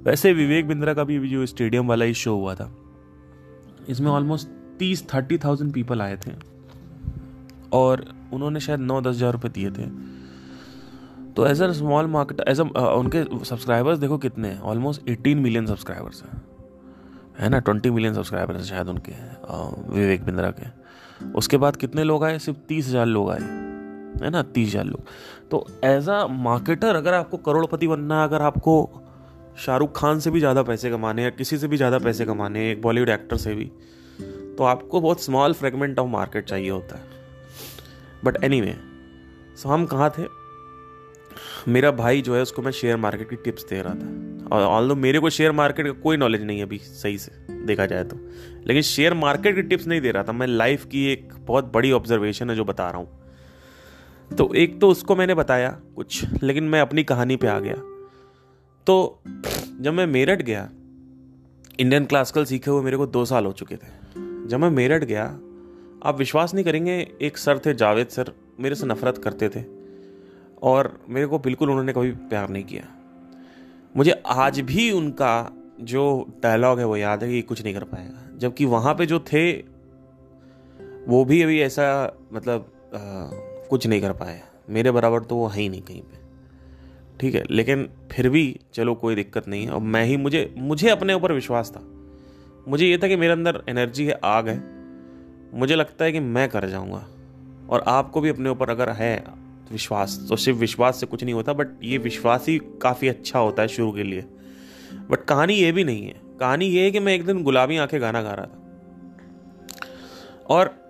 [0.04, 2.70] वैसे विवेक बिंद्रा का भी जो स्टेडियम वाला ही शो हुआ था,
[3.88, 6.32] इसमें ऑलमोस्ट तीस थर्टी थाउज़ेंड पीपल आए थे।
[7.72, 9.88] और उन्होंने शायद नौ, दस हज़ार रुपये दिए थे।
[11.32, 15.66] तो as a small market as a उनके सब्सक्राइबर्स देखो कितने हैं ऑलमोस्ट एटीन मिलियन
[15.66, 16.42] सब्सक्राइबर्स हैं।
[17.40, 17.58] है ना?
[17.58, 19.12] ट्वेंटी मिलियन सब्सक्राइबर्स हैं शायद उनके
[19.94, 20.66] विवेक बिंद्रा के।
[21.34, 22.38] उसके बाद कितने लोग आए?
[22.38, 23.40] सिर्फ़ तीस हज़ार लोग आए।
[24.22, 24.42] है ना?
[24.44, 25.00] तीस हज़ार लोग।
[25.50, 28.99] तो एज अ मार्केटर अगर आपको करोड़पति बनना है, अगर आपको
[29.60, 32.82] शाहरुख खान से भी ज़्यादा पैसे कमाने या किसी से भी ज़्यादा पैसे कमाने, एक
[32.82, 33.70] बॉलीवुड एक्टर से भी
[34.58, 37.18] तो आपको बहुत स्मॉल फ्रेगमेंट ऑफ़ मार्केट चाहिए होता है।
[38.24, 38.74] बट एनी वे
[39.56, 40.22] सो हम कहाँ थे?
[41.68, 44.88] मेरा भाई जो है, उसको मैं शेयर मार्केट की टिप्स दे रहा था। और ऑल
[44.88, 47.32] दो मेरे को शेयर मार्केट का कोई नॉलेज नहीं है अभी सही से,
[47.66, 48.16] देखा जाए तो।
[48.66, 51.92] लेकिन शेयर मार्केट की टिप्स नहीं दे रहा था, मैं लाइफ की एक बहुत बड़ी
[51.92, 53.08] ऑब्जर्वेशन है जो बता रहा हूँ।
[54.30, 57.74] तो एक तो उसको मैंने बताया कुछ, लेकिन मैं अपनी कहानी पे आ गया।
[58.86, 59.22] तो
[59.80, 60.68] जब मैं मेरठ गया
[61.80, 63.88] इंडियन क्लासिकल सीखे हुए मेरे को दो साल हो चुके थे।
[64.48, 65.24] जब मैं मेरठ गया
[66.04, 69.64] आप विश्वास नहीं करेंगे एक सर थे जावेद सर मेरे से नफरत करते थे
[70.62, 72.84] और मेरे को बिल्कुल उन्होंने कभी प्यार नहीं किया।
[73.96, 78.38] मुझे आज भी उनका जो डायलॉग है वो याद है कि कुछ नहीं कर पाएगा।
[78.38, 79.52] जबकि वहाँ पे जो थे
[81.08, 82.98] वो भी अभी ऐसा मतलब आ,
[83.68, 84.40] कुछ नहीं कर पाए।
[84.70, 86.19] मेरे बराबर तो वो है ही नहीं कहीं पे।
[87.20, 90.88] ठीक है, लेकिन फिर भी चलो कोई दिक्कत नहीं है। और मैं ही, मुझे मुझे
[90.88, 91.82] अपने ऊपर विश्वास था।
[92.68, 94.64] मुझे ये था कि मेरे अंदर एनर्जी है, आग है।
[95.54, 97.06] मुझे लगता है कि मैं कर जाऊँगा।
[97.70, 99.24] और आपको भी अपने ऊपर अगर है
[99.72, 103.62] विश्वास तो सिर्फ़ विश्वास से कुछ नहीं होता बट ये विश्वास ही काफ़ी अच्छा होता
[103.62, 104.24] है शुरू के लिए।
[105.10, 108.00] बट कहानी ये भी नहीं है। कहानी ये है कि मैं एक दिन गुलाबी आँखें
[108.00, 108.58] गाना गा रहा था।
[110.48, 110.80] और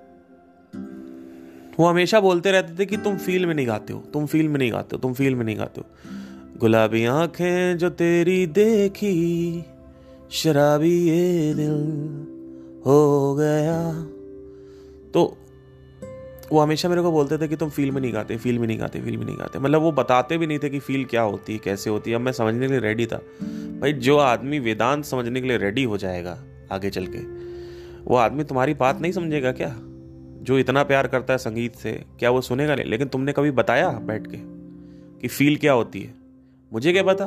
[1.79, 4.59] वो हमेशा बोलते रहते थे कि तुम फील में नहीं गाते हो, तुम फील में
[4.59, 5.87] नहीं गाते हो, तुम फील में नहीं गाते हो।
[6.61, 9.65] गुलाबी आँखें जो तेरी देखी,
[10.31, 11.71] शराबी ये दिल
[12.87, 13.93] हो गया।
[15.15, 15.39] तो
[16.53, 18.81] वो हमेशा मेरे को बोलते थे कि तुम फील में नहीं गाते फील में नहीं
[18.81, 21.53] गाते फील में नहीं गाते। मतलब वो बताते भी नहीं थे कि फील क्या होती
[21.53, 23.17] है, कैसे होती है। अब मैं समझने के लिए रेडी था।
[23.81, 27.19] भाई, जो आदमी वेदांत समझने के लिए रेडी हो जाएगा आगे चल के,
[28.05, 29.77] वो आदमी तुम्हारी बात नहीं समझेगा क्या?
[30.43, 32.87] जो इतना प्यार करता है संगीत से, क्या वो सुनेगा नहीं?
[32.87, 34.39] लेकिन तुमने कभी बताया बैठ के
[35.21, 36.20] कि फील क्या होती है?
[36.73, 37.27] मुझे क्या पता?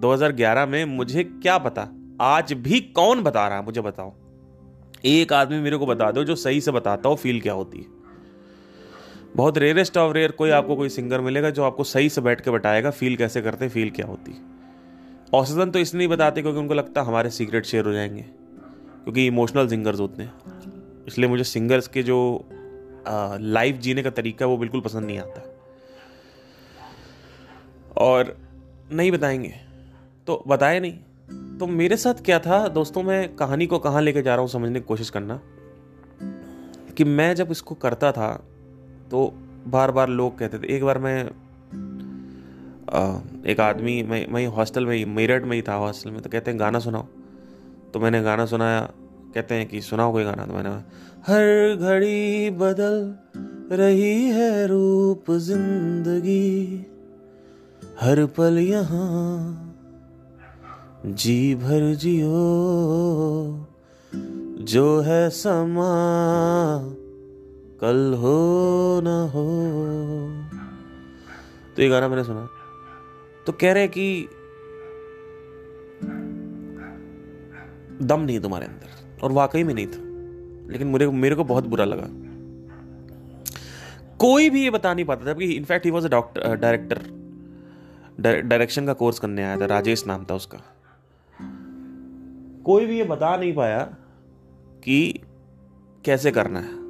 [0.00, 1.88] 2011 में मुझे क्या पता?
[2.20, 3.64] आज भी कौन बता रहा है?
[3.64, 4.14] मुझे बताओ।
[5.04, 7.86] एक आदमी मेरे को बता दो जो सही से बताता हो फील क्या होती है।
[9.36, 12.50] बहुत रेयरेस्ट ऑफ़ रेयर कोई आपको कोई सिंगर मिलेगा जो आपको सही से बैठ के
[12.50, 14.38] बताएगा फील कैसे करते हैं फील क्या होती है।
[15.34, 18.22] औसतन तो इसलिए बताते क्योंकि उनको लगता है हमारे सीक्रेट शेयर हो जाएँगे।
[19.04, 20.34] क्योंकि इमोशनल सिंगर्स होते हैं।
[21.06, 22.48] इसलिए मुझे सिंगर्स के जो
[23.40, 25.60] लाइफ जीने का तरीका वो बिल्कुल पसंद नहीं आता।
[27.96, 28.47] और
[28.92, 29.54] नहीं बताएँगे।
[30.26, 34.32] तो बताए नहीं। तो मेरे साथ क्या था, दोस्तों, मैं कहानी को कहाँ लेके जा
[34.32, 35.40] रहा हूँ समझने की कोशिश करना।
[36.96, 38.32] कि मैं जब इसको करता था
[39.10, 39.32] तो
[39.66, 41.24] बार बार लोग कहते थे, एक बार मैं
[43.46, 46.50] एक आदमी, मैं मैं हॉस्टल में ही, मेरठ में ही था हॉस्टल में तो कहते
[46.50, 47.06] हैं, गाना सुनाओ।
[47.94, 48.80] तो मैंने गाना सुनाया,
[49.34, 50.46] कहते हैं कि, सुनाओ कोई गाना?
[50.46, 50.70] तो मैंने
[51.28, 53.16] हर घड़ी बदल
[53.76, 56.86] रही है रूप ज़िंदगी।
[58.00, 59.74] हर पल यहाँ
[61.06, 62.34] जी भर जियो।
[64.64, 65.88] जो है समा,
[67.80, 69.46] कल हो ना हो।
[71.76, 72.48] तो ये गाना मैंने सुना।
[73.46, 74.28] तो कह रहे कि
[78.02, 81.84] दम नहीं तुम्हारे अंदर, और वाकई में नहीं था, लेकिन मेरे मेरे को बहुत बुरा
[81.84, 82.08] लगा।
[84.18, 87.17] कोई भी ये बता नहीं पाता था कि in fact he was a doctor director
[88.20, 90.58] direction का कोर्स करने आया था, राजेश नाम था उसका।
[92.64, 93.96] कोई भी ये बता नहीं पाया
[94.84, 95.20] कि
[96.04, 96.88] कैसे करना है।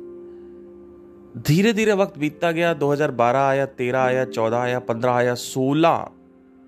[1.42, 6.10] धीरे धीरे वक्त बीतता गया 2012 आया 13 आया 14 आया 15 आया 16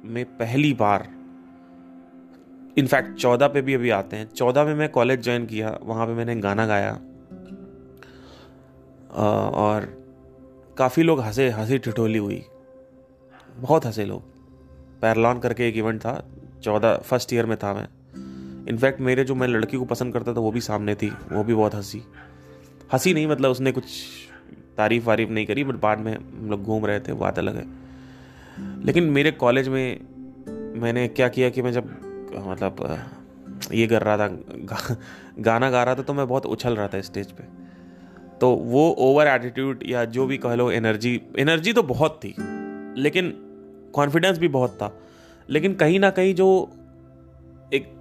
[0.04, 1.08] में पहली बार।
[2.78, 6.12] इनफैक्ट 14 पे भी अभी आते हैं। 14 में मैं कॉलेज ज्वाइन किया, वहाँ पे
[6.12, 7.00] मैंने गाना गाया।
[9.48, 10.04] और
[10.78, 12.44] काफ़ी लोग हंसे, हँसी ठिठोली हुई।
[13.56, 14.39] बहुत हंसे लोग।
[15.02, 16.24] पैरलॉन करके एक इवेंट था
[16.62, 17.88] चौदह फ़र्स्ट ईयर में था मैं।
[18.68, 21.54] इनफैक्ट मेरे जो मैं लड़की को पसंद करता था वो भी सामने थी वो भी
[21.54, 22.02] बहुत हँसी।
[22.92, 23.84] हँसी नहीं मतलब उसने कुछ
[24.76, 27.64] तारीफ़ वारीफ नहीं करी बट बाद में हम लोग घूम रहे थे बात अलग है।
[28.84, 30.00] लेकिन मेरे कॉलेज में
[30.80, 31.84] मैंने क्या किया कि मैं जब
[32.46, 32.98] मतलब
[33.72, 34.96] ये कर रहा था गा,
[35.38, 37.44] गाना गा रहा था तो मैं बहुत उछल रहा था स्टेज पे।
[38.40, 42.34] तो वो ओवर एटीट्यूड या जो भी कह लो एनर्जी एनर्जी तो बहुत थी
[43.00, 43.49] लेकिन
[43.94, 45.00] कॉन्फिडेंस भी बहुत था।
[45.50, 46.70] लेकिन कहीं ना कहीं जो
[47.74, 47.94] एक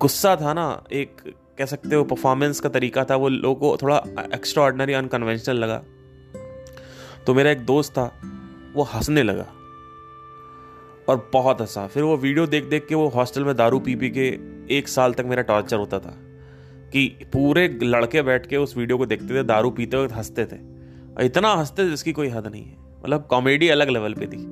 [0.00, 1.16] गुस्सा था ना, एक
[1.58, 3.96] कह सकते हो परफॉर्मेंस का तरीका था, वो लोगों को थोड़ा
[4.34, 5.82] एक्स्ट्रा ऑर्डनरी अनकन्वेंशनल लगा।
[7.26, 8.20] तो मेरा एक दोस्त था,
[8.74, 9.46] वो हंसने लगा
[11.08, 14.10] और बहुत हंसा। फिर वो वीडियो देख देख के वो हॉस्टल में दारू पी पी
[14.10, 14.38] के
[14.76, 16.14] एक साल तक मेरा टॉर्चर होता था
[16.92, 20.76] कि पूरे लड़के बैठ के उस वीडियो को देखते थे, दारू पीते हुए हँसते थे।
[21.26, 24.44] इतना हँसते थे जिसकी कोई हद नहीं है। मतलब कॉमेडी अलग लेवल पे थी।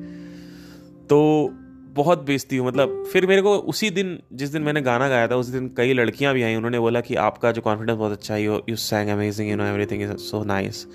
[1.07, 1.49] तो
[1.90, 5.37] बहुत बेचती हूँ मतलब फिर मेरे को उसी दिन जिस दिन मैंने गाना गाया था
[5.37, 8.43] उस दिन कई लड़कियाँ भी आई उन्होंने बोला कि आपका जो कॉन्फिडेंस बहुत अच्छा है
[8.45, 10.87] you sang amazing you know everything is so nice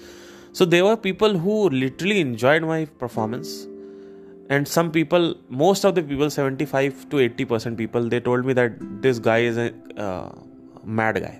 [0.58, 3.68] so they were people who literally enjoyed my performance
[4.56, 8.54] and some people most of the people 75 to 80 percent people they told me
[8.54, 9.66] that this guy is a
[10.06, 10.30] uh,
[11.00, 11.36] mad guy.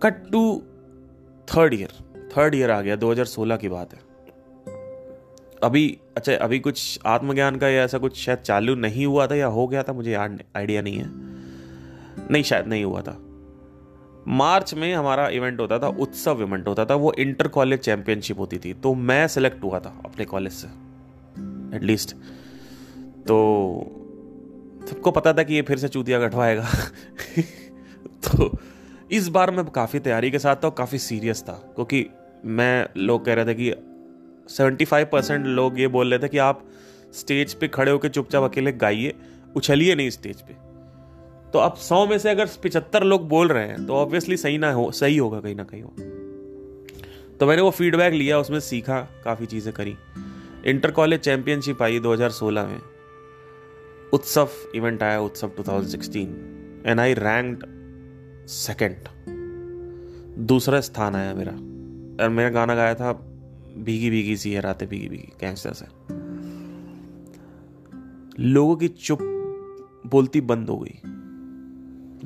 [0.00, 0.60] Cut to
[1.56, 1.92] third year
[2.36, 4.00] third year आ गया 2016 की बात है।
[5.62, 9.46] अभी अच्छा अभी कुछ आत्मज्ञान का या ऐसा कुछ शायद चालू नहीं हुआ था या
[9.46, 11.06] हो गया था, मुझे आइडिया नहीं है।
[12.30, 13.16] नहीं, शायद नहीं हुआ था।
[14.28, 18.58] मार्च में हमारा इवेंट होता था, उत्सव इवेंट होता था, वो इंटर कॉलेज चैंपियनशिप होती
[18.58, 20.68] थी तो मैं सेलेक्ट हुआ था अपने कॉलेज से
[21.76, 22.14] एटलीस्ट
[23.26, 23.36] तो
[24.88, 26.68] सबको पता था कि ये फिर से चूतिया गठवाएगा
[28.26, 28.50] तो
[29.10, 32.06] इस बार मैं काफ़ी तैयारी के साथ था और काफ़ी सीरियस था, क्योंकि
[32.44, 33.70] मैं लोग कह रहे थे कि
[34.48, 36.64] 75 परसेंट लोग ये बोल रहे थे कि आप
[37.14, 39.14] स्टेज पे खड़े होकर चुपचाप अकेले गाइए,
[39.56, 40.54] उछलिए नहीं स्टेज पे।
[41.52, 44.72] तो अब सौ में से अगर पिचहत्तर लोग बोल रहे हैं तो ऑब्वियसली सही ना
[44.72, 45.94] हो, सही होगा कहीं ना कहीं हो।
[47.40, 49.96] तो मैंने वो फीडबैक लिया, उसमें सीखा, काफ़ी चीज़ें करी।
[50.66, 52.80] इंटर कॉलेज चैंपियनशिप आई 2016 में।
[54.12, 56.28] उत्सव इवेंट आया उत्सव 2016
[56.86, 57.64] एंड आई रैंक्ड
[58.48, 59.08] सेकंड
[60.38, 61.52] दूसरा स्थान आया मेरा।
[62.24, 63.12] और मेरा गाना गाया था
[63.76, 65.84] भीगी भीगी सी है, रातें भीगी भीगी कैंसर से।
[68.42, 69.18] लोगों की चुप
[70.06, 71.00] बोलती बंद हो गई।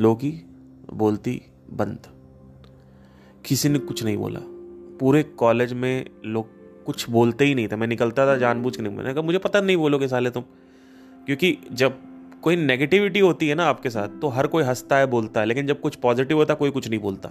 [0.03, 0.47] लोगों की
[0.93, 1.99] बोलती बंद।
[3.45, 4.41] किसी ने कुछ नहीं बोला।
[5.01, 6.47] पूरे कॉलेज में लोग
[6.85, 9.61] कुछ बोलते ही नहीं थे। मैं निकलता था जानबूझ के नहीं मैंने कहा, मुझे पता
[9.61, 10.43] नहीं बोलोगे साले तुम।
[11.27, 11.99] क्योंकि जब
[12.43, 15.67] कोई नेगेटिविटी होती है ना आपके साथ तो हर कोई हंसता है, बोलता है। लेकिन
[15.67, 17.31] जब कुछ पॉजिटिव होता है कोई कुछ नहीं बोलता।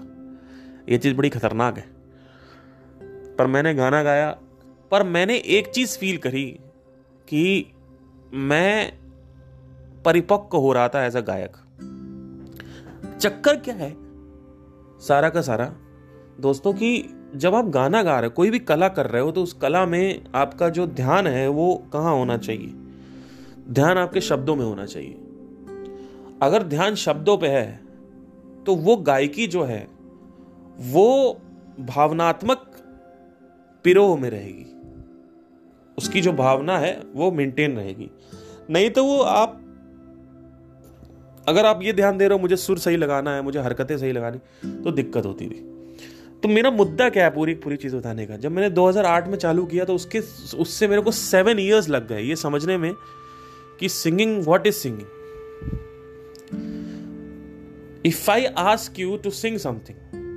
[0.90, 1.99] ये चीज़ बड़ी खतरनाक है।
[3.40, 4.38] पर मैंने गाना गाया,
[4.92, 6.60] पर मैंने एक चीज़ फील करी
[7.28, 7.72] कि
[8.34, 8.94] मैं
[10.06, 11.58] परिपक्व हो रहा था एज अ गायक।
[13.20, 13.96] चक्कर क्या है?
[15.00, 15.74] सारा का सारा।
[16.40, 19.44] दोस्तों कि, जब आप गाना गा रहे हो कोई भी कला कर रहे हो तो
[19.44, 22.74] उस कला में आपका जो ध्यान है, वो कहाँ होना चाहिए?
[23.70, 25.18] ध्यान आपके शब्दों में होना चाहिए।
[26.42, 27.82] अगर ध्यान शब्दों पे है
[28.66, 29.88] तो वो गायकी जो है,
[30.80, 31.38] वो
[31.80, 32.69] भावनात्मक
[33.84, 34.66] पिरोह में रहेगी।
[35.98, 38.12] उसकी जो भावना है, वो मेंटेन रहेगी।
[38.70, 39.62] नहीं तो वो आप,
[41.48, 44.12] अगर आप ये ध्यान दे रहे हो, मुझे सुर सही लगाना है, मुझे हरकतें सही
[44.12, 44.38] लगानी
[44.84, 45.66] तो दिक्कत होती थी।
[46.44, 48.38] तो मेरा मुद्दा क्या है पूरी पूरी चीज़ बताने का?
[48.38, 50.20] जब मैंने 2008 में चालू किया तो उसके,
[50.58, 52.94] उससे मेरे को सेवन ईयर्स लग गए, ये समझने में
[53.80, 55.08] कि singing what is singing
[58.06, 60.29] if I ask you to sing something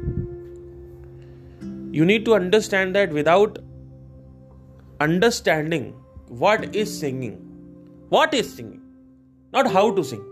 [1.92, 3.58] you need to understand that without
[5.00, 5.86] understanding
[6.42, 7.34] what is singing.
[8.10, 8.82] What is singing?
[9.54, 10.22] Not how to sing.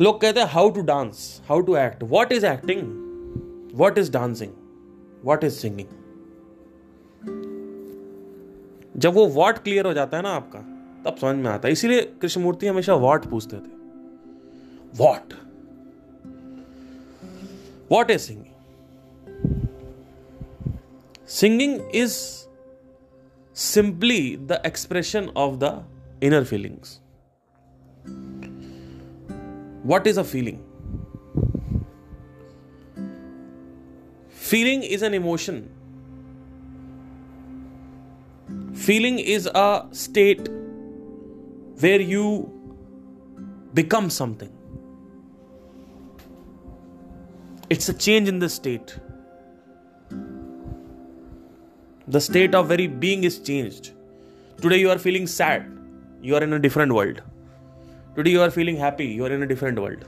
[0.00, 2.82] लोग कहते हैं how to dance how to act what is acting
[3.74, 4.52] what is dancing
[5.24, 5.88] what is singing
[8.96, 10.58] जब वो what clear हो जाता है ना आपका,
[11.04, 13.70] तब समझ में आता है। इसीलिए कृष्णमूर्ति हमेशा वॉट पूछते थे।
[14.96, 15.34] What
[17.92, 18.54] What is singing?
[21.26, 22.12] Singing is
[23.52, 25.72] simply the expression of the
[26.22, 27.00] inner feelings.
[29.82, 30.64] What is a feeling?
[34.30, 35.60] Feeling is an emotion.
[38.86, 40.48] Feeling is a state
[41.80, 42.26] where you
[43.74, 44.61] become something.
[47.72, 48.90] It's a change in the state.
[52.06, 53.92] The state of very being is changed.
[54.60, 55.70] Today you are feeling sad,
[56.20, 57.22] you are in a different world.
[58.16, 60.04] Today you are feeling happy, you are in a different world.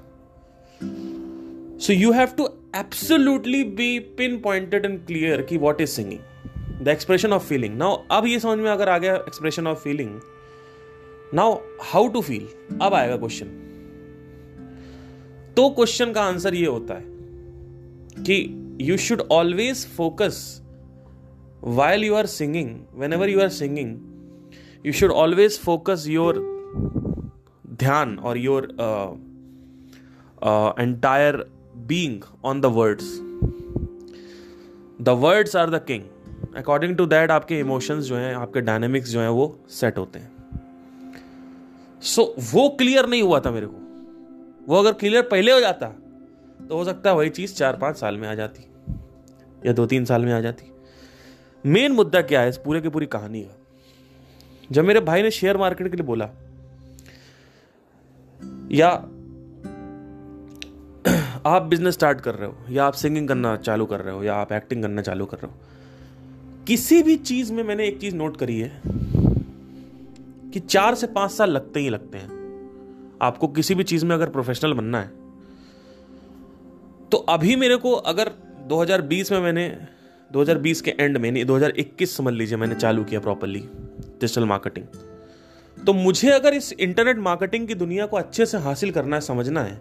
[1.79, 3.89] So you have to absolutely be
[4.21, 6.23] pinpointed and clear कि what is singing.
[6.83, 7.79] The expression of feeling.
[7.79, 10.13] Now अब ये समझ में अगर आ गया expression of feeling.
[11.33, 11.49] Now
[11.95, 12.47] how to feel.
[12.83, 13.57] अब आएगा question
[15.57, 17.14] तो क्वेश्चन का आंसर ये होता है
[18.19, 18.37] कि
[18.81, 20.63] you should always focus
[21.65, 22.77] while you are singing
[23.13, 26.39] whenever you are singing you should always focus your
[27.67, 28.69] dhyan और your
[30.81, 31.37] entire
[31.77, 33.19] being on the words
[35.01, 36.03] the words are the king
[36.57, 40.33] according to that आपके emotions जो हैं आपके dynamics जो हैं वो set होते हैं.
[42.03, 43.77] सो so, वो क्लियर नहीं हुआ था मेरे को.
[44.69, 45.87] वो अगर क्लियर पहले हो जाता
[46.69, 48.67] तो हो सकता है वही चीज़ चार पाँच साल में आ जाती
[49.67, 50.71] या दो तीन साल में आ जाती।
[51.65, 53.57] मेन मुद्दा क्या है इस पूरे की पूरी कहानी का?
[54.73, 56.29] जब मेरे भाई ने शेयर मार्केट के लिए बोला,
[58.73, 58.89] या
[61.47, 64.35] आप बिज़नेस स्टार्ट कर रहे हो, या आप सिंगिंग करना चालू कर रहे हो, या
[64.35, 65.59] आप एक्टिंग करना चालू कर रहे हो,
[66.67, 68.81] किसी भी चीज़ में मैंने एक चीज़ नोट करी है
[70.51, 72.43] कि चार से पाँच साल लगते ही लगते हैं।
[73.23, 75.24] आपको किसी भी चीज़ में अगर प्रोफेशनल बनना है
[77.15, 78.31] तो अभी मेरे को अगर
[78.73, 79.79] 2020 में मैंने
[80.33, 83.59] 2020 के एंड में नहीं 2021 समझ लीजिए मैंने चालू किया प्रॉपरली
[84.21, 84.85] डिजिटल मार्केटिंग
[85.87, 89.63] तो मुझे अगर इस इंटरनेट मार्केटिंग की दुनिया को अच्छे से हासिल करना है, समझना
[89.63, 89.77] है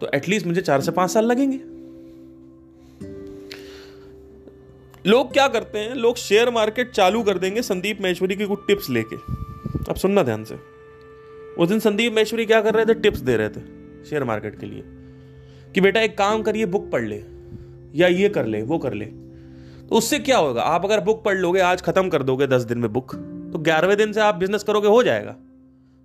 [0.00, 1.58] तो एटलीस्ट मुझे चार से पाँच साल लगेंगे।
[5.10, 5.94] लोग क्या करते हैं?
[5.94, 9.16] लोग शेयर मार्केट चालू कर देंगे संदीप महेश्वरी की कुछ टिप्स लेके।
[9.90, 10.58] अब सुनना ध्यान से।
[11.58, 12.94] उस दिन संदीप महेश्वरी क्या कर रहे थे?
[12.94, 13.60] टिप्स दे रहे थे
[14.04, 14.84] शेयर मार्केट के लिए।
[15.74, 17.22] कि बेटा एक काम करिए बुक पढ़ ले,
[17.94, 20.62] या ये कर ले, वो कर ले। तो उससे क्या होगा?
[20.62, 23.14] आप अगर बुक पढ़ लोगे, आज खत्म कर दोगे दस दिन में बुक
[23.52, 25.36] तो ग्यारहवें दिन से आप बिज़नेस करोगे, हो जाएगा।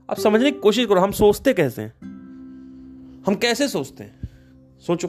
[0.10, 1.94] आप समझने की कोशिश करो, हम सोचते कैसे हैं?
[3.28, 4.30] हम कैसे सोचते हैं?
[4.88, 5.08] सोचो।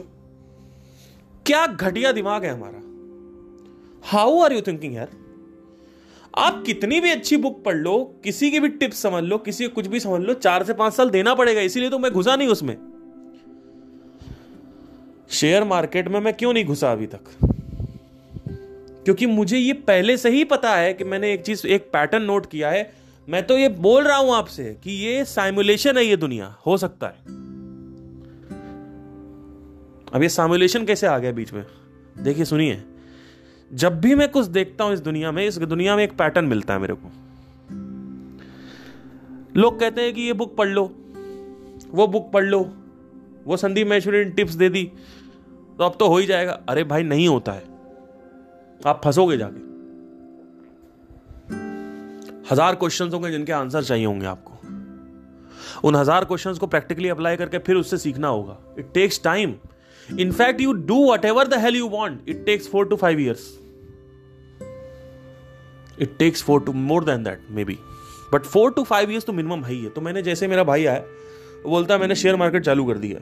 [1.45, 2.81] क्या घटिया दिमाग है हमारा।
[4.03, 5.09] हाउ आर यू थिंकिंग यार?
[6.37, 9.75] आप कितनी भी अच्छी बुक पढ़ लो, किसी की भी टिप्स समझ लो, किसी को
[9.75, 12.47] कुछ भी समझ लो, चार से पाँच साल देना पड़ेगा, इसीलिए तो मैं घुसा नहीं
[12.47, 12.77] उसमें।
[15.29, 17.19] शेयर मार्केट में मैं क्यों नहीं घुसा अभी तक?
[19.03, 22.45] क्योंकि मुझे ये पहले से ही पता है कि मैंने एक चीज़, एक पैटर्न नोट
[22.45, 22.93] किया है।
[23.29, 27.07] मैं तो ये बोल रहा हूँ आपसे कि ये साइमुलेशन है ये दुनिया, हो सकता
[27.07, 27.13] है।
[30.13, 31.65] अब ये साइमुलेशन कैसे आ गया बीच में?
[32.19, 32.83] देखिए, सुनिए।
[33.73, 36.73] जब भी मैं कुछ देखता हूँ इस दुनिया में, इस दुनिया में एक पैटर्न मिलता
[36.73, 37.11] है मेरे को।
[39.59, 40.83] लोग कहते हैं कि ये बुक पढ़ लो,
[41.91, 42.73] वो बुक पढ़ लो,
[43.45, 44.91] वो संदीप महेश्वरी ने टिप्स दे दी।
[45.77, 47.63] तो अब तो हो ही जाएगा। अरे भाई, नहीं होता है।
[48.81, 49.65] आप फंसोगे जाके।
[52.51, 54.53] हज़ार क्वेश्चंस होंगे जिनके आंसर चाहिए होंगे आपको।
[55.83, 59.53] उन हज़ार क्वेश्चंस को प्रैक्टिकली अप्लाई करके फिर उससे सीखना होगा। It takes time
[60.09, 63.47] in fact you do whatever the hell you want it takes four to five years
[66.01, 67.77] it takes four to more than that maybe
[68.33, 70.85] but four to five years तो minimum है ही है। तो मैंने जैसे मेरा भाई
[70.85, 70.99] आया,
[71.63, 73.19] वो बोलता है मैंने शेयर मार्केट चालू कर दिया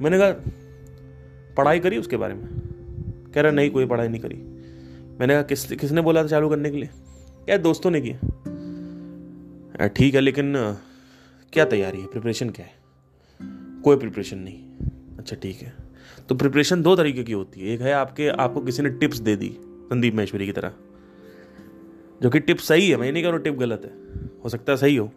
[0.00, 0.30] मैंने कहा
[1.56, 2.46] पढ़ाई करी उसके बारे में?
[3.34, 4.36] कह रहा, नहीं, कोई पढ़ाई नहीं करी।
[5.20, 6.88] मैंने कहा, किस, किसने बोला था चालू करने के लिए?
[7.46, 10.54] क्या दोस्तों ने किया। ठीक है, लेकिन
[11.52, 12.06] क्या तैयारी है?
[12.06, 12.72] प्रिपरेशन क्या है?
[13.82, 14.58] कोई प्रिपरेशन नहीं।
[15.18, 15.72] अच्छा ठीक है।
[16.28, 19.36] तो प्रिपरेशन दो तरीके की होती है। एक है आपके, आपको किसी ने टिप्स दे
[19.36, 20.72] दी, संदीप महेश्वरी की तरह,
[22.22, 23.92] जो कि टिप सही है। मैं नहीं कह रहा टिप गलत है।
[24.44, 25.10] हो सकता है सही हो।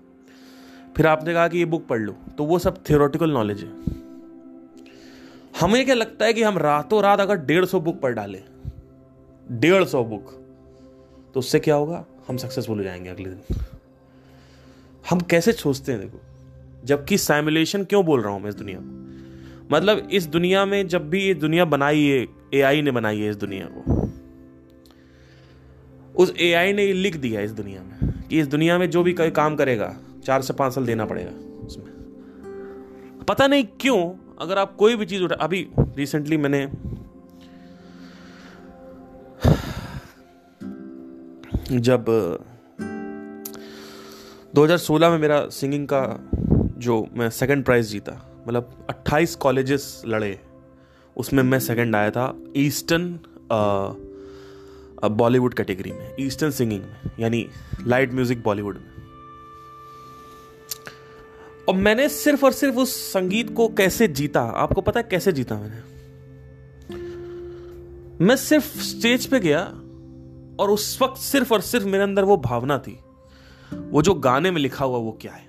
[0.97, 3.69] फिर आपने कहा कि ये बुक पढ़ लो तो वो सब थियोरटिकल नॉलेज है।
[5.59, 8.43] हमें क्या लगता है कि हम रातों रात अगर डेढ़ सौ बुक पढ़ डालें,
[9.51, 10.31] डेढ़ सौ बुक
[11.33, 12.05] तो उससे क्या होगा?
[12.27, 13.55] हम सक्सेसफुल हो जाएँगे अगले दिन।
[15.09, 16.19] हम कैसे सोचते हैं देखो?
[16.85, 18.99] जबकि साइमुलेशन क्यों बोल रहा हूँ मैं इस दुनिया को?
[19.75, 23.35] मतलब इस दुनिया में जब भी ये दुनिया बनाई है एआई ने बनाई है इस
[23.35, 24.09] दुनिया को,
[26.15, 29.31] उस एआई ने लिख दिया इस दुनिया में कि इस दुनिया में जो भी कोई
[29.31, 31.31] काम करेगा, चार से पाँच साल देना पड़ेगा
[31.65, 34.09] उसमें। पता नहीं क्यों
[34.41, 35.67] अगर आप कोई भी चीज़ उठा, अभी
[35.97, 36.67] रिसेंटली मैंने
[41.71, 42.05] जब
[44.55, 46.01] 2016 में मेरा सिंगिंग का
[46.79, 48.11] जो मैं सेकंड प्राइज जीता
[48.47, 50.39] मतलब 28 कॉलेजेस लड़े,
[51.15, 53.19] उसमें मैं सेकंड आया था ईस्टर्न
[55.11, 57.47] बॉलीवुड कैटेगरी में ईस्टर्न सिंगिंग में, यानी
[57.87, 58.91] लाइट म्यूज़िक बॉलीवुड में।
[61.69, 64.41] और मैंने सिर्फ़ और सिर्फ़ उस संगीत को कैसे जीता?
[64.41, 65.93] आपको पता है कैसे जीता मैंने?
[68.25, 69.63] मैं सिर्फ़ स्टेज पे गया
[70.59, 72.99] और उस वक्त सिर्फ़ और सिर्फ़ मेरे अंदर वो भावना थी।
[73.73, 75.47] वो जो गाने में लिखा हुआ वो क्या है?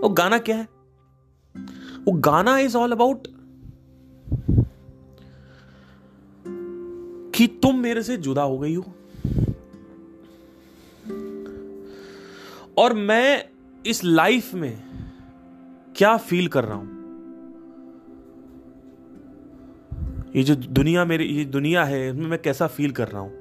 [0.00, 0.68] वो गाना क्या है?
[2.04, 3.26] वो गाना इज़ ऑल अबाउट
[7.34, 8.84] कि तुम मेरे से जुदा हो गई हो।
[12.78, 13.51] और मैं
[13.86, 14.82] इस लाइफ में
[15.96, 17.02] क्या फील कर रहा हूँ?
[20.36, 23.32] ये जो दुनिया मेरी, ये दुनिया है, इसमें मैं कैसा फील कर रहा हूँ?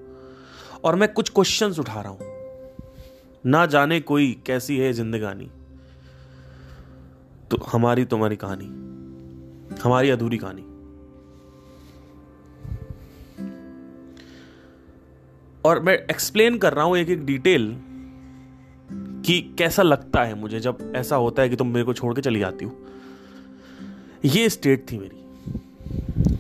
[0.84, 2.20] और मैं कुछ क्वेश्चंस उठा रहा हूँ।
[3.46, 5.52] ना जाने कोई कैसी है जिंदगानी।
[7.52, 8.66] तो हमारी तुम्हारी कहानी।
[9.82, 10.62] हमारी अधूरी कहानी।
[15.66, 17.78] और मैं एक्सप्लेन कर रहा हूँ एक एक डिटेल
[19.26, 22.22] कि कैसा लगता है मुझे जब ऐसा होता है कि तुम मेरे को छोड़ के
[22.22, 22.72] चली जाती हो?
[24.26, 25.18] ये स्टेट थी मेरी।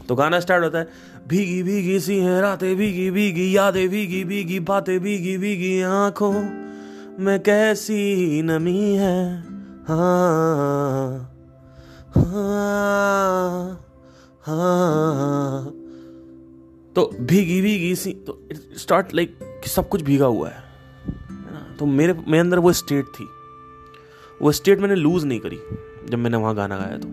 [0.08, 0.90] तो गाना स्टार्ट होता है,
[1.28, 6.62] भीगी भीगी सी है रातें, भीगी भीगी यादें, भीगी भीगी बातें, भीगी भीगी आँखों।
[7.20, 9.44] में कैसी नमी है?
[9.88, 11.38] हाँ
[12.16, 13.86] हाँ
[14.42, 15.66] हाँ।
[16.96, 20.71] तो भीगी भीगी सी तो स्टार्ट लाइक सब कुछ भीगा हुआ है।
[21.82, 23.28] तो मेरे मेरे अंदर वो स्टेट थी।
[24.42, 25.58] वो स्टेट मैंने लूज नहीं करी
[26.10, 27.08] जब मैंने वहाँ गाना गाया तो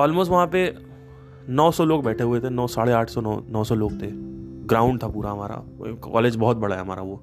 [0.00, 0.62] ऑलमोस्ट वहाँ पे
[1.50, 4.08] 900 लोग बैठे हुए थे, नौ, साढ़े आठ सौ, नौ नौ सौ लोग थे।
[4.66, 5.62] ग्राउंड था पूरा हमारा
[6.02, 7.16] कॉलेज बहुत बड़ा है हमारा वो।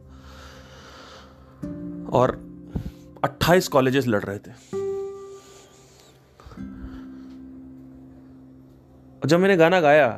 [2.13, 2.35] और
[3.23, 4.51] अट्ठाईस कॉलेजेस लड़ रहे थे।
[9.17, 10.09] और जब मैंने गाना गाया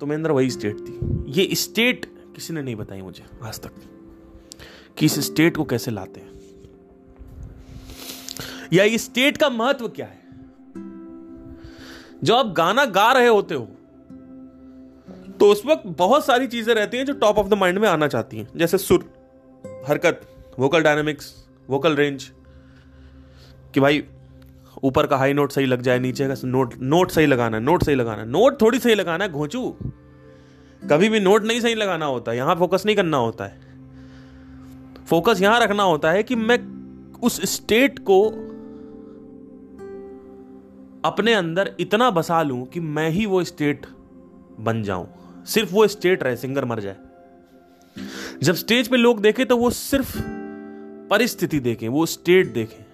[0.00, 3.72] तो मेरे अंदर वही स्टेट थी। ये स्टेट किसी ने नहीं बताई मुझे आज तक।
[4.98, 6.30] कि इस स्टेट को कैसे लाते हैं?
[8.72, 10.20] या इस स्टेट का महत्व क्या है?
[12.24, 13.68] जब आप गाना गा रहे होते हो
[15.40, 18.08] तो उस वक्त बहुत सारी चीज़ें रहती हैं जो टॉप ऑफ़ द माइंड में आना
[18.08, 19.04] चाहती हैं। जैसे सुर,
[19.88, 20.20] हरकत
[20.58, 21.32] वोकल डायनेमिक्स
[21.68, 22.24] वोकल रेंज
[23.74, 24.02] कि भाई,
[24.82, 27.84] ऊपर का हाई नोट सही लग जाए, नीचे का नोट नोट सही लगाना है नोट
[27.84, 29.74] सही लगाना है। नोट थोड़ी सही लगाना है, घोंचू।
[30.82, 33.71] कभी भी नोट नहीं सही लगाना होता है यहाँ फोकस नहीं करना होता है।
[35.12, 36.58] फोकस यहाँ रखना होता है कि मैं
[37.20, 38.28] उस स्टेट को
[41.04, 43.86] अपने अंदर इतना बसा लूँ कि मैं ही वो स्टेट
[44.60, 45.08] बन जाऊँ।
[45.44, 46.96] सिर्फ़ वो स्टेट रहे, सिंगर मर जाए।
[48.42, 50.16] जब स्टेज पे लोग देखें तो वो सिर्फ़
[51.10, 52.84] परिस्थिति देखें, वो स्टेट देखें।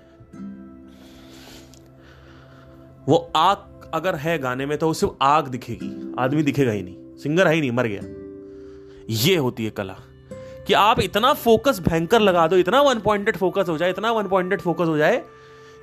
[3.09, 7.17] वो आग अगर है गाने में तो वो सिर्फ़ आग दिखेगी, आदमी दिखेगा ही नहीं,
[7.17, 8.03] सिंगर है ही नहीं, मर गया।
[9.11, 9.97] ये होती है कला।
[10.69, 14.29] कि आप इतना फोकस भयंकर लगा दो, इतना वन पॉइंटेड फोकस हो जाए, इतना वन
[14.29, 15.25] पॉइंटेड फोकस हो जाए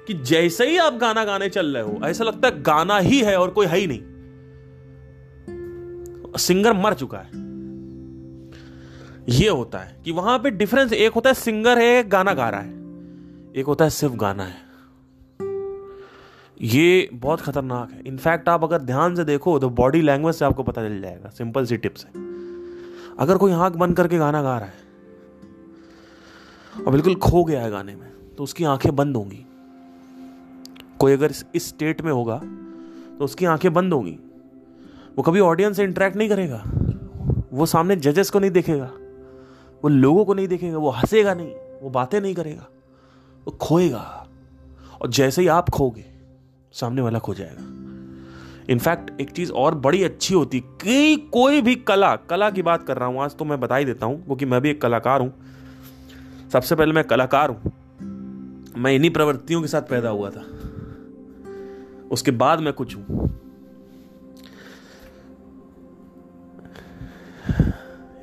[0.07, 3.39] कि जैसे ही आप गाना गाने चल रहे हो, ऐसा लगता है गाना ही है
[3.39, 4.01] और कोई है ही नहीं।
[6.37, 7.27] सिंगर मर चुका है।
[9.29, 12.61] ये होता है कि वहाँ पे डिफरेंस एक होता है सिंगर है गाना गा रहा
[12.61, 12.71] है।
[13.55, 14.55] एक होता है सिर्फ़ गाना है।
[16.61, 20.63] ये बहुत खतरनाक है। इनफैक्ट आप अगर ध्यान से देखो तो बॉडी लैंग्वेज से आपको
[20.63, 22.34] पता चल जाएगा। सिंपल सी टिप्स है।
[23.19, 24.83] अगर कोई आँख बंद करके गाना गा रहा है
[26.85, 29.45] और बिल्कुल खो गया है गाने में तो उसकी आँखें बंद होंगी।
[30.99, 32.37] कोई अगर इस स्टेट में होगा
[33.19, 34.19] तो उसकी आँखें बंद होंगी।
[35.17, 36.63] वो कभी ऑडियंस से इंटरेक्ट नहीं करेगा।
[37.53, 38.91] वो सामने जजेस को नहीं देखेगा।
[39.83, 42.67] वो लोगों को नहीं देखेगा। वो हंसेगा नहीं। वो बातें नहीं करेगा।
[43.45, 44.27] वो खोएगा।
[45.01, 46.05] और जैसे ही आप खोगे
[46.71, 47.74] सामने वाला खो जाएगा।
[48.69, 52.97] इनफैक्ट एक चीज़ और बड़ी अच्छी होती, कि कोई भी कला कला की बात कर
[52.97, 55.33] रहा हूँ, आज तो मैं बता ही देता हूँ, क्योंकि मैं भी एक कलाकार हूँ।
[56.53, 57.71] सबसे पहले मैं कलाकार हूँ।
[58.77, 60.45] मैं इन्हीं प्रवृत्तियों के साथ पैदा हुआ था।
[62.11, 63.29] उसके बाद मैं कुछ हूँ।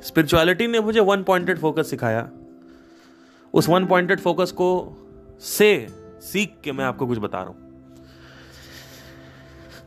[0.03, 2.29] स्पिरिचुअलिटी ने मुझे वन पॉइंटेड फोकस सिखाया।
[3.53, 4.97] उस वन पॉइंटेड फोकस को
[5.41, 5.87] से
[6.21, 7.62] सीख के मैं आपको कुछ बता रहा हूँ।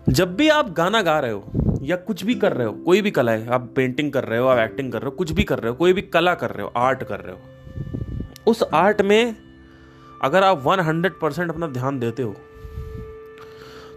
[0.08, 3.10] जब भी आप गाना गा रहे हो, या कुछ भी कर रहे हो, कोई भी
[3.10, 5.58] कला है, आप पेंटिंग कर रहे हो, आप एक्टिंग कर रहे हो, कुछ भी कर
[5.58, 7.40] रहे हो, कोई भी कला कर रहे हो आर्ट कर रहे हो,
[8.46, 9.36] उस आर्ट में
[10.22, 12.34] अगर आप 100 परसेंट अपना ध्यान देते हो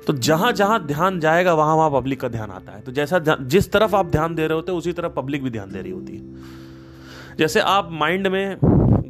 [0.08, 3.72] तो जहाँ जहाँ ध्यान जाएगा, वहाँ वहाँ पब्लिक का ध्यान आता है। तो जैसा जिस
[3.72, 7.38] तरफ़ आप ध्यान दे रहे होते उसी तरफ़ पब्लिक भी ध्यान दे रही होती है।
[7.38, 8.58] जैसे आप माइंड में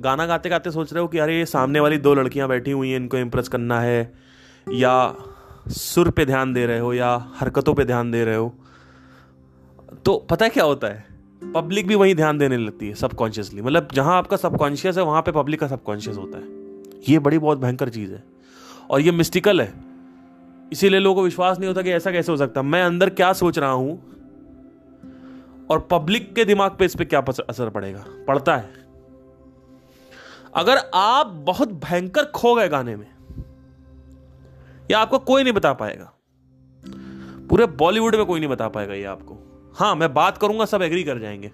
[0.04, 2.89] गाना गाते गाते सोच रहे हो कि अरे ये सामने वाली दो लड़कियाँ बैठी हुई
[2.89, 4.12] हैं, इनको इम्प्रेस करना है,
[4.68, 5.16] या
[5.70, 8.53] सुर पे ध्यान दे रहे हो या हरकतों पे ध्यान दे रहे हो
[10.05, 11.05] तो पता है क्या होता है?
[11.53, 15.32] पब्लिक भी वही ध्यान देने लगती है सबकॉन्शियसली मतलब जहाँ आपका सबकॉन्शियस है, वहाँ पे
[15.32, 16.43] पब्लिक का सबकॉन्शियस होता है।
[17.09, 18.24] ये बड़ी बहुत भयंकर चीज़ है।
[18.89, 19.74] और ये मिस्टिकल है।
[20.72, 23.59] इसीलिए लोगों को विश्वास नहीं होता कि ऐसा कैसे हो सकता। मैं अंदर क्या सोच
[23.59, 24.03] रहा हूँ
[25.72, 28.05] और पब्लिक के दिमाग पे इस पर क्या असर पड़ेगा?
[28.28, 28.70] पड़ता है।
[30.55, 33.07] अगर आप बहुत भयंकर खो गए गाने में
[34.91, 36.13] या आपको कोई नहीं बता पाएगा।
[37.49, 41.03] पूरे बॉलीवुड में कोई नहीं बता पाएगा ये आपको। हाँ, मैं बात करूँगा, सब एग्री
[41.03, 41.51] कर जाएँगे।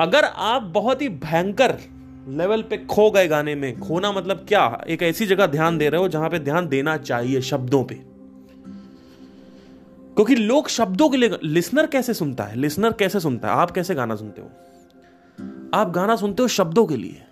[0.00, 1.78] अगर आप बहुत ही भयंकर
[2.28, 4.84] लेवल पे खो गए गाने में, खोना मतलब क्या?
[4.88, 7.94] एक ऐसी जगह ध्यान दे रहे हो जहाँ पे ध्यान देना चाहिए शब्दों पे।
[10.14, 12.56] क्योंकि लोग शब्दों के लिए लिसनर कैसे सुनता है?
[12.56, 13.54] लिसनर कैसे सुनता है?
[13.54, 14.50] आप कैसे गाना सुनते हो?
[15.74, 17.22] आप गाना सुनते हो शब्दों के लिए।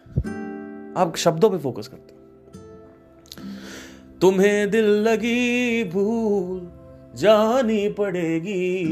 [0.96, 2.15] आप शब्दों पे फोकस करते हो।
[4.20, 6.60] तुम्हें दिल लगी भूल
[7.16, 8.84] जानी पड़ेगी।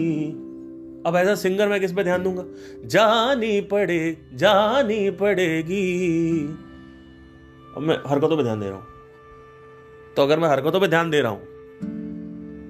[1.07, 2.45] अब ऐसा सिंगर मैं किस पे ध्यान दूँगा?
[2.85, 6.41] जानी पड़े, जानी पड़ेगी।
[7.77, 8.87] अब मैं हरकतों पे ध्यान दे रहा हूँ।
[10.17, 11.41] तो अगर मैं हरकतों पे ध्यान दे रहा हूँ,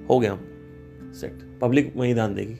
[0.09, 2.55] हो गया। हम सेट पब्लिक वही ध्यान देगी।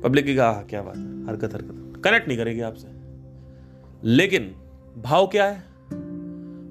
[0.00, 1.26] पब्लिक की कहा क्या बात है?
[1.26, 2.88] हरकत हरकत। कनेक्ट नहीं करेगी आपसे।
[4.04, 4.54] लेकिन
[4.98, 5.69] भाव क्या है?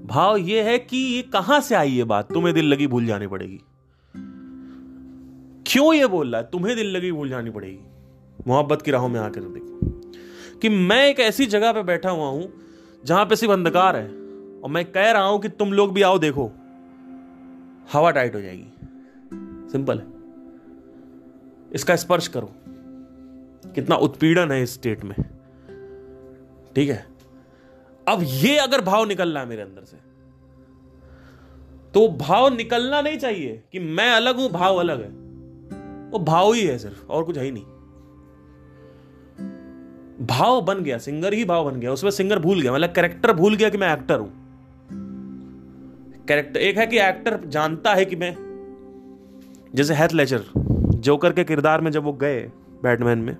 [0.09, 2.33] भाव ये है कि ये कहाँ से आई ये बात?
[2.33, 3.59] तुम्हें दिल लगी भूल जानी पड़ेगी।
[5.67, 6.47] क्यों ये बोल रहा है?
[6.51, 7.79] तुम्हें दिल लगी भूल जानी पड़ेगी।
[8.47, 9.79] मोहब्बत की राहों में आकर देखो।
[10.59, 12.53] कि मैं एक ऐसी जगह पे बैठा हुआ हूँ,
[13.05, 14.07] जहाँ पे सिर्फ़ अंधकार है,
[14.61, 16.51] और मैं कह रहा हूँ कि तुम लोग भी आओ देखो।
[17.93, 18.73] हवा टाइट हो जाएगी।
[19.71, 20.07] सिंपल है।
[21.71, 22.53] इसका स्पर्श करो।
[23.71, 25.15] कितना उत्पीड़न है इस स्टेट में।
[26.75, 27.08] ठीक है?
[28.09, 29.97] अब ये अगर भाव निकल रहा है मेरे अंदर से
[31.93, 35.09] तो भाव निकलना नहीं चाहिए कि मैं अलग हूँ, भाव अलग है।
[36.09, 37.63] वो भाव ही है सिर्फ़, और कुछ है ही नहीं।
[40.27, 43.55] भाव बन गया, सिंगर ही भाव बन गया, उसमें सिंगर भूल गया। मतलब कैरेक्टर भूल
[43.55, 44.31] गया कि मैं एक्टर हूँ।
[46.27, 48.35] कैरेक्टर एक है कि एक्टर जानता है कि मैं,
[49.75, 50.43] जैसे हैथ लेचर
[50.99, 52.41] जोकर के किरदार में जब वो गए
[52.83, 53.35] बैटमैन में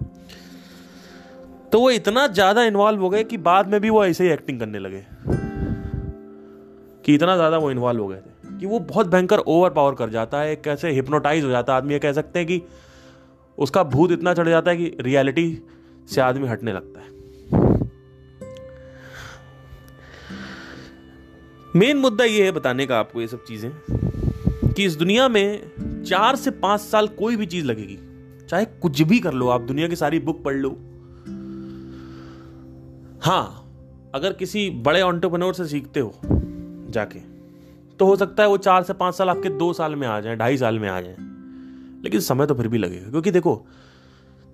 [1.71, 4.59] तो वो इतना ज़्यादा इन्वॉल्व हो गए कि बाद में भी वो ऐसे ही एक्टिंग
[4.59, 5.03] करने लगे।
[7.05, 10.09] कि इतना ज़्यादा वो इन्वॉल्व हो गए थे कि वो बहुत भयंकर ओवर पावर कर
[10.09, 12.61] जाता है कैसे हिप्नोटाइज हो जाता है आदमी ये कह सकते हैं कि
[13.57, 15.61] उसका भूत इतना चढ़ जाता है कि रियलिटी
[16.09, 17.07] से आदमी हटने लगता है।
[21.75, 23.71] मेन मुद्दा ये है बताने का आपको ये सब चीज़ें,
[24.73, 27.97] कि इस दुनिया में चार से पाँच साल कोई भी चीज़ लगेगी,
[28.47, 30.69] चाहे कुछ भी कर लो, आप दुनिया की सारी बुक पढ़ लो
[33.21, 36.13] हाँ अगर किसी बड़े ऑन्टरप्रनोर से सीखते हो
[36.89, 37.19] जाके
[37.99, 40.35] तो हो सकता है वो चार से पाँच साल आपके दो साल में आ जाए,
[40.35, 41.15] ढाई साल में आ जाए।
[42.03, 43.65] लेकिन समय तो फिर भी लगेगा, क्योंकि देखो,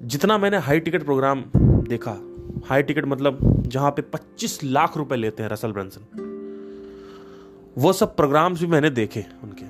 [0.03, 1.43] जितना मैंने हाई टिकट प्रोग्राम
[1.87, 2.17] देखा
[2.65, 6.23] हाई टिकट मतलब जहाँ पे 25 लाख रुपए लेते हैं रसल ब्रंसन
[7.77, 9.65] वो सब प्रोग्राम्स भी मैंने देखे उनके।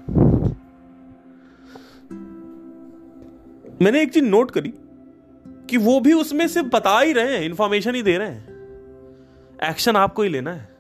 [3.84, 4.74] मैंने एक चीज़ नोट करी
[5.70, 8.55] कि वो भी उसमें से बता ही रहे हैं इंफॉर्मेशन ही दे रहे हैं।
[9.70, 10.76] एक्शन आपको ही लेना है।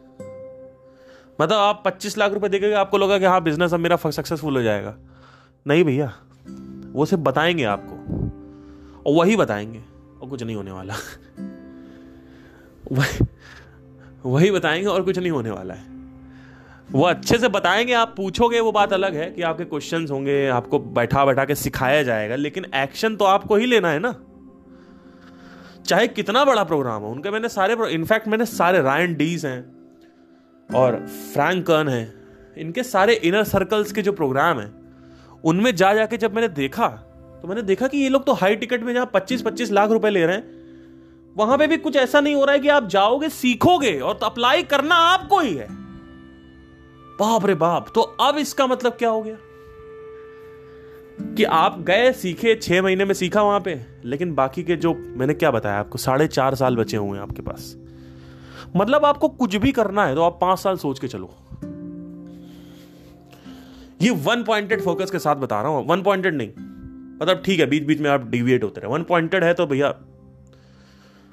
[1.41, 4.61] मतलब आप 25 लाख रुपए देखेंगे आपको लगा कि हाँ बिज़नेस अब मेरा सक्सेसफुल हो
[4.61, 4.95] जाएगा।
[5.67, 6.13] नहीं भैया,
[6.93, 7.95] वो सिर्फ़ बताएँगे आपको,
[9.05, 9.81] और वही बताएँगे,
[10.21, 10.93] और कुछ नहीं होने वाला।
[12.91, 13.25] वही
[14.25, 15.83] वही बताएँगे और कुछ नहीं होने वाला है।
[16.91, 20.79] वो अच्छे से बताएँगे, आप पूछोगे, वो बात अलग है कि आपके क्वेश्चंस होंगे, आपको
[20.79, 24.15] बैठा बैठा के सिखाया जाएगा, लेकिन एक्शन तो आपको ही लेना है ना।
[25.85, 29.59] चाहे कितना बड़ा प्रोग्राम हो, उनके मैंने सारे इनफैक्ट मैंने सारे रायन डीज हैं
[30.69, 30.95] और
[31.33, 32.13] फ्रैंक कर्न हैं।
[32.57, 34.71] इनके सारे इनर सर्कल्स के जो प्रोग्राम हैं,
[35.43, 36.87] उनमें जा जाके जब मैंने देखा
[37.41, 40.09] तो मैंने देखा कि ये लोग तो हाई टिकट में जहाँ पच्चीस पच्चीस लाख रुपए
[40.09, 43.29] ले रहे हैं, वहाँ पे भी कुछ ऐसा नहीं हो रहा है कि आप जाओगे,
[43.29, 45.67] सीखोगे और तो अप्लाई करना आपको ही है।
[47.19, 49.37] बाप रे बाप तो अब इसका मतलब क्या हो गया?
[51.35, 55.33] कि आप गए, सीखे, छह महीने में सीखा वहाँ पे। लेकिन बाकी के जो, मैंने
[55.33, 57.75] क्या बताया आपको, साढ़े चार साल बचे हुए हैं आपके पास।
[58.75, 61.33] मतलब आपको कुछ भी करना है तो आप पाँच साल सोच के चलो।
[64.01, 66.49] ये वन पॉइंटेड फोकस के साथ बता रहा हूँ वन पॉइंटेड नहीं।
[67.21, 69.93] मतलब ठीक है बीच बीच में आप डिविएट होते रहे। वन पॉइंटेड है तो भैया,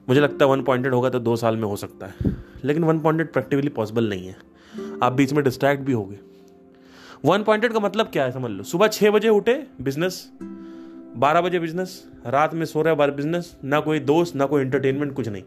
[0.09, 3.01] मुझे लगता है वन पॉइंटेड होगा तो दो साल में हो सकता है। लेकिन वन
[3.01, 4.37] पॉइंटेड प्रैक्टिकली पॉसिबल नहीं है।
[5.03, 6.19] आप बीच में डिस्ट्रैक्ट भी होगे।
[7.25, 10.31] वन पॉइंटेड का मतलब क्या है समझ लो। सुबह छह बजे उठे बिज़नेस
[11.17, 15.15] बारह बजे बिज़नेस रात में सो रहे बारह बिज़नेस ना कोई दोस्त, ना कोई एंटरटेनमेंट
[15.15, 15.43] कुछ नहीं।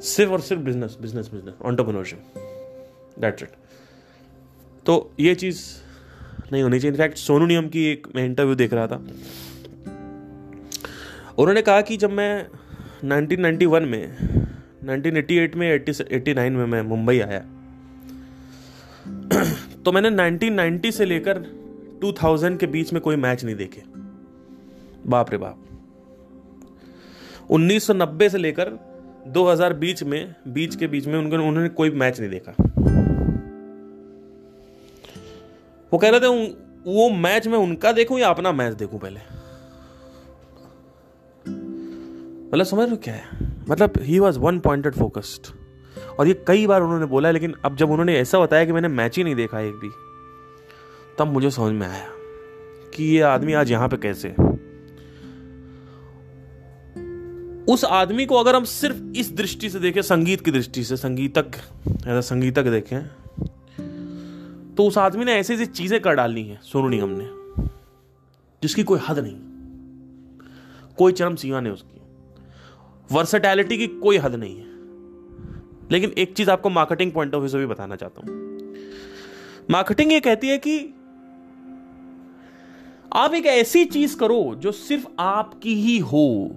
[0.00, 2.18] सिर्फ़ और सिर्फ़ business business business entrepreneurship
[3.18, 3.48] that's it
[4.86, 5.60] तो ये चीज़
[6.52, 8.96] नहीं होनी चाहिए। इनफैक्ट सोनू नियम की एक मैं इंटरव्यू देख रहा था।
[11.38, 12.46] उन्होंने कहा कि जब मैं
[13.04, 14.16] 1991 में
[14.84, 17.40] 1988 में 89 में मैं मुंबई आया
[19.84, 21.38] तो मैंने 1990 से लेकर
[22.00, 23.97] 2000 के बीच में कोई मैच नहीं देखे।
[25.06, 25.64] बाप रे बाप।
[27.50, 28.70] 1990 से लेकर
[29.26, 32.54] 2000 बीच में, बीच के बीच में उनको उन्होंने कोई मैच नहीं देखा।
[35.92, 36.26] वो कह रहे थे
[36.86, 39.20] वो मैच में उनका देखूँ या अपना मैच देखूँ पहले?
[42.48, 43.24] मतलब समझ लो क्या है?
[43.68, 45.46] मतलब he was one pointed focused
[46.18, 49.16] और ये कई बार उन्होंने बोला लेकिन अब जब उन्होंने ऐसा बताया कि मैंने मैच
[49.16, 49.90] ही नहीं देखा एक भी,
[51.18, 52.06] तब मुझे समझ में आया
[52.94, 54.34] कि ये आदमी आज यहाँ पे कैसे
[57.68, 61.46] उस आदमी को अगर हम सिर्फ़ इस दृष्टि से देखें, संगीत की दृष्टि से, संगीतक,
[61.88, 63.00] ऐसा संगीतक देखें
[64.74, 67.28] तो उस आदमी ने ऐसी ऐसी चीज़ें कर डाली हैं, सोनू निगम ने
[68.62, 69.36] जिसकी कोई हद नहीं,
[70.96, 72.00] कोई चरम सीमा नहीं उसकी।
[73.12, 74.66] वर्सेटैलिटी की कोई हद नहीं है।
[75.92, 78.36] लेकिन एक चीज़ आपको मार्केटिंग पॉइंट ऑफ़ व्यू से भी बताना चाहता हूँ।
[79.70, 80.78] मार्केटिंग ये कहती है कि
[83.12, 86.50] आप एक ऐसी चीज़ करो जो सिर्फ़ आपकी ही हो।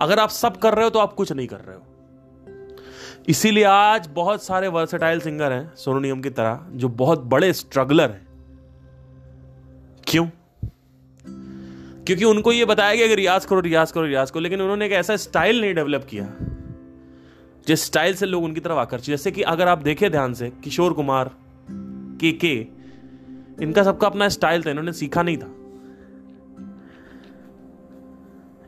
[0.00, 1.82] अगर आप सब कर रहे हो तो आप कुछ नहीं कर रहे हो।
[3.28, 8.10] इसीलिए आज बहुत सारे वर्सेटाइल सिंगर हैं, सोनू निगम की तरह, जो बहुत बड़े स्ट्रगलर
[8.10, 8.28] हैं।
[10.06, 10.26] क्यों?
[12.04, 14.92] क्योंकि उनको ये बताया गया कि रियाज करो रियाज करो रियाज करो, लेकिन उन्होंने एक
[14.92, 16.34] ऐसा स्टाइल नहीं डेवलप किया,
[17.66, 20.92] जिस स्टाइल से लोग उनकी तरफ़ आकर्षित जैसे कि अगर आप देखें ध्यान से, किशोर
[20.92, 21.30] कुमार,
[22.20, 22.66] के के,
[23.62, 25.54] इनका सबका अपना स्टाइल था, इन्होंने सीखा नहीं था।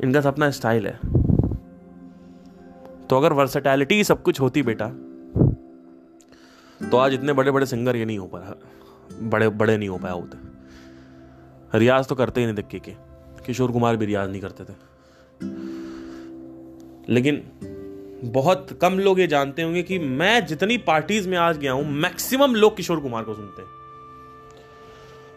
[0.04, 1.09] इनका अपना स्टाइल है।
[3.10, 4.88] तो अगर वर्सटैलिटी सब कुछ होती बेटा
[6.90, 8.60] तो आज इतने बड़े बड़े सिंगर ये नहीं हो पा
[9.22, 12.92] बड़े बड़े नहीं हो पाया होते। रियाज तो करते ही नहीं दिक्के के।
[13.46, 14.74] किशोर कुमार भी रियाज नहीं करते थे।
[17.12, 17.42] लेकिन
[18.24, 22.54] बहुत कम लोग ये जानते होंगे कि मैं जितनी पार्टीज़ में आज गया हूँ मैक्सिमम
[22.54, 23.68] लोग किशोर कुमार को सुनते हैं।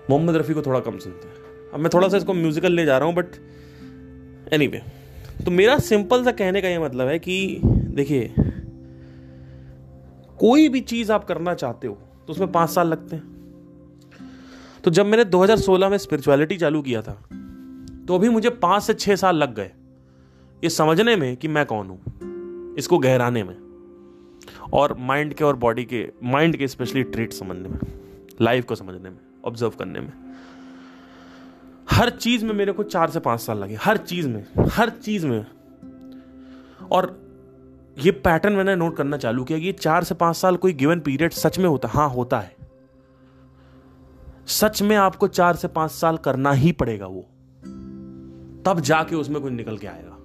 [0.09, 2.97] मोहम्मद रफ़ी को थोड़ा कम सुनते हैं। अब मैं थोड़ा सा इसको म्यूजिकल ले जा
[2.97, 3.25] रहा हूँ बट
[4.53, 5.02] एनी anyway,
[5.45, 8.33] तो मेरा सिंपल सा कहने का ये मतलब है कि देखिए,
[10.39, 11.93] कोई भी चीज़ आप करना चाहते हो
[12.27, 13.31] तो उसमें पाँच साल लगते हैं।
[14.83, 17.13] तो जब मैंने 2016 में स्पिरिचुअलिटी चालू किया था
[18.07, 19.71] तो अभी मुझे पाँच से छह साल लग गए।
[20.63, 23.55] ये समझने में कि मैं कौन हूँ, इसको गहराने में,
[24.73, 27.79] और माइंड के और बॉडी के माइंड के स्पेशली ट्रीट समझने में
[28.41, 30.11] लाइफ को समझने में ऑब्ज़र्व करने में।
[31.87, 35.27] हर चीज़ में मेरे को चार से पाँच साल लगे, हर चीज़ में, हर चीज़
[35.27, 35.45] में।
[36.91, 37.21] और
[37.97, 40.99] ये पैटर्न मैंने नोट करना चालू किया कि ये चार से पाँच साल कोई गिवन
[40.99, 42.55] पीरियड सच में होता हाँ होता है।
[44.47, 47.21] सच में आपको चार से पाँच साल करना ही पड़ेगा वो।
[48.65, 50.17] तब जाके उसमें कुछ निकल के आएगा।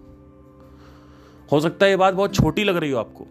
[1.48, 3.26] हो सकता है ये बात बहुत छोटी लग रही हो आपको,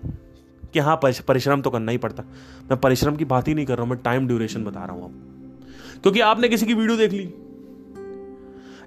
[0.74, 2.24] कि हाँ परिश्रम तो करना ही पड़ता।
[2.70, 5.04] मैं परिश्रम की बात ही नहीं कर रहा हूँ, मैं टाइम ड्यूरेशन बता रहा हूँ
[5.06, 7.34] आपको क्योंकि आपने किसी की वीडियो देख ली।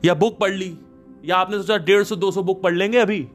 [0.05, 0.79] या बुक पढ़ ली,
[1.25, 3.29] या आपने सोचा डेढ़ सौ, दो सौ बुक पढ़ लेंगे अभी?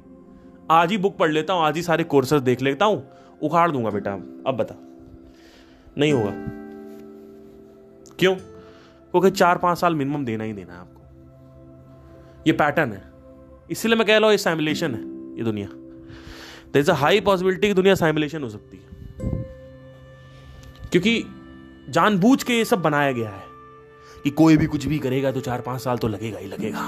[0.72, 3.10] आज ही बुक पढ़ लेता हूँ, आज ही सारे कोर्सेज देख लेता हूँ,
[3.42, 4.14] उखाड़ दूँगा बेटा,
[4.48, 4.76] अब बता।
[5.98, 6.32] नहीं होगा।
[8.20, 8.36] क्यों?
[8.36, 11.02] क्योंकि चार पाँच साल मिनिमम देना ही देना है आपको।
[12.48, 13.12] ये पैटर्न है।
[13.72, 15.02] इसीलिए मैं कह रहा हूँ, ये सैमिलेशन है,
[15.38, 15.68] ये दुनिया।
[16.74, 18.84] There is a high possibility की दुनिया सैमिलेशन हो सकती है।
[20.92, 21.26] क्योंकि
[21.90, 23.45] जानबूझ के ये सब बनाया गया है।
[24.26, 26.82] कि कोई भी कुछ भी करेगा तो चार पाँच साल तो लगेगा ही लगेगा।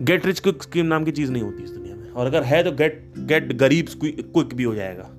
[0.00, 2.62] गेट रिच क्विक स्कीम नाम की चीज़ नहीं होती इस दुनिया में। और अगर है
[2.64, 5.10] तो गेट गेट गरीब क्विक भी हो जाएगा।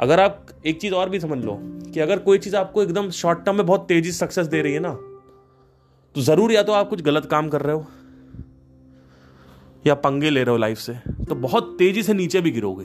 [0.00, 3.44] अगर आप एक चीज़ और भी समझ लो कि अगर कोई चीज़ आपको एकदम शॉर्ट
[3.44, 4.92] टर्म में बहुत तेज़ी से सक्सेस दे रही है ना
[6.14, 7.86] तो ज़रूर या तो आप कुछ गलत काम कर रहे हो,
[9.84, 10.94] या पंगे ले रहे हो लाइफ से
[11.24, 12.84] तो बहुत तेज़ी से नीचे भी गिरोगे।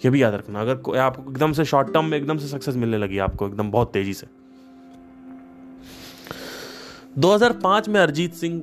[0.00, 2.98] ये भी याद रखना, अगर आपको एकदम से शॉर्ट टर्म में एकदम से सक्सेस मिलने
[2.98, 4.26] लगी आपको, एकदम बहुत तेज़ी से।
[7.18, 8.62] 2005 में अरिजीत सिंह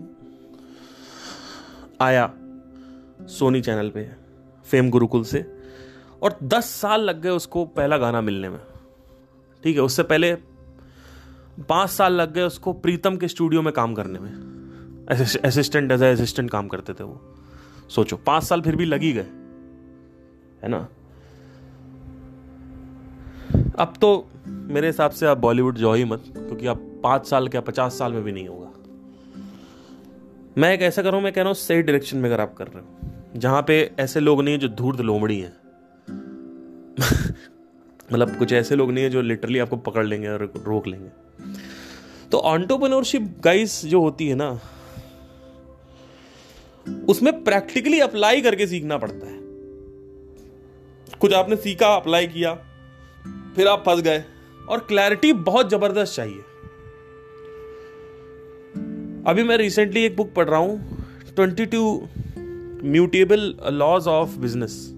[2.01, 2.31] आया
[3.29, 4.09] सोनी चैनल पे,
[4.65, 5.45] फेम गुरुकुल से,
[6.21, 8.59] और 10 साल लग गए उसको पहला गाना मिलने में।
[9.63, 10.33] ठीक है, उससे पहले
[11.69, 14.31] पाँच साल लग गए उसको प्रीतम के स्टूडियो में काम करने में।
[15.45, 17.35] असिस्टेंट एज असिस्टेंट काम करते थे वो।
[17.89, 19.27] सोचो, पाँच साल फिर भी लग ही गए,
[20.63, 20.87] है ना?
[23.79, 27.61] अब तो मेरे हिसाब से आप बॉलीवुड जाओ ही मत, क्योंकि आप पाँच साल क्या
[27.61, 28.73] पचास साल में भी नहीं होगा।
[30.57, 32.79] मैं एक ऐसा करूँ, मैं कह रहा हूँ, सही डायरेक्शन में अगर आप कर रहे
[32.79, 32.87] हो,
[33.35, 35.57] जहाँ पे ऐसे लोग नहीं है जो धूर्त लोमड़ी हैं।
[38.13, 41.09] मतलब कुछ ऐसे लोग नहीं है जो लिटरली आपको पकड़ लेंगे और रोक लेंगे।
[42.31, 44.59] तो ऑन्टोप्रनोरशिप गाइस जो होती है ना,
[47.09, 49.39] उसमें प्रैक्टिकली अप्लाई करके सीखना पड़ता है।
[51.19, 52.53] कुछ आपने सीखा अप्लाई किया,
[53.55, 54.23] फिर आप फंस गए,
[54.69, 56.41] और क्लैरिटी बहुत ज़बरदस्त चाहिए।
[59.27, 61.05] अभी मैं रिसेंटली एक बुक पढ़ रहा हूँ
[61.35, 62.07] twenty two
[62.83, 64.95] immutable laws of business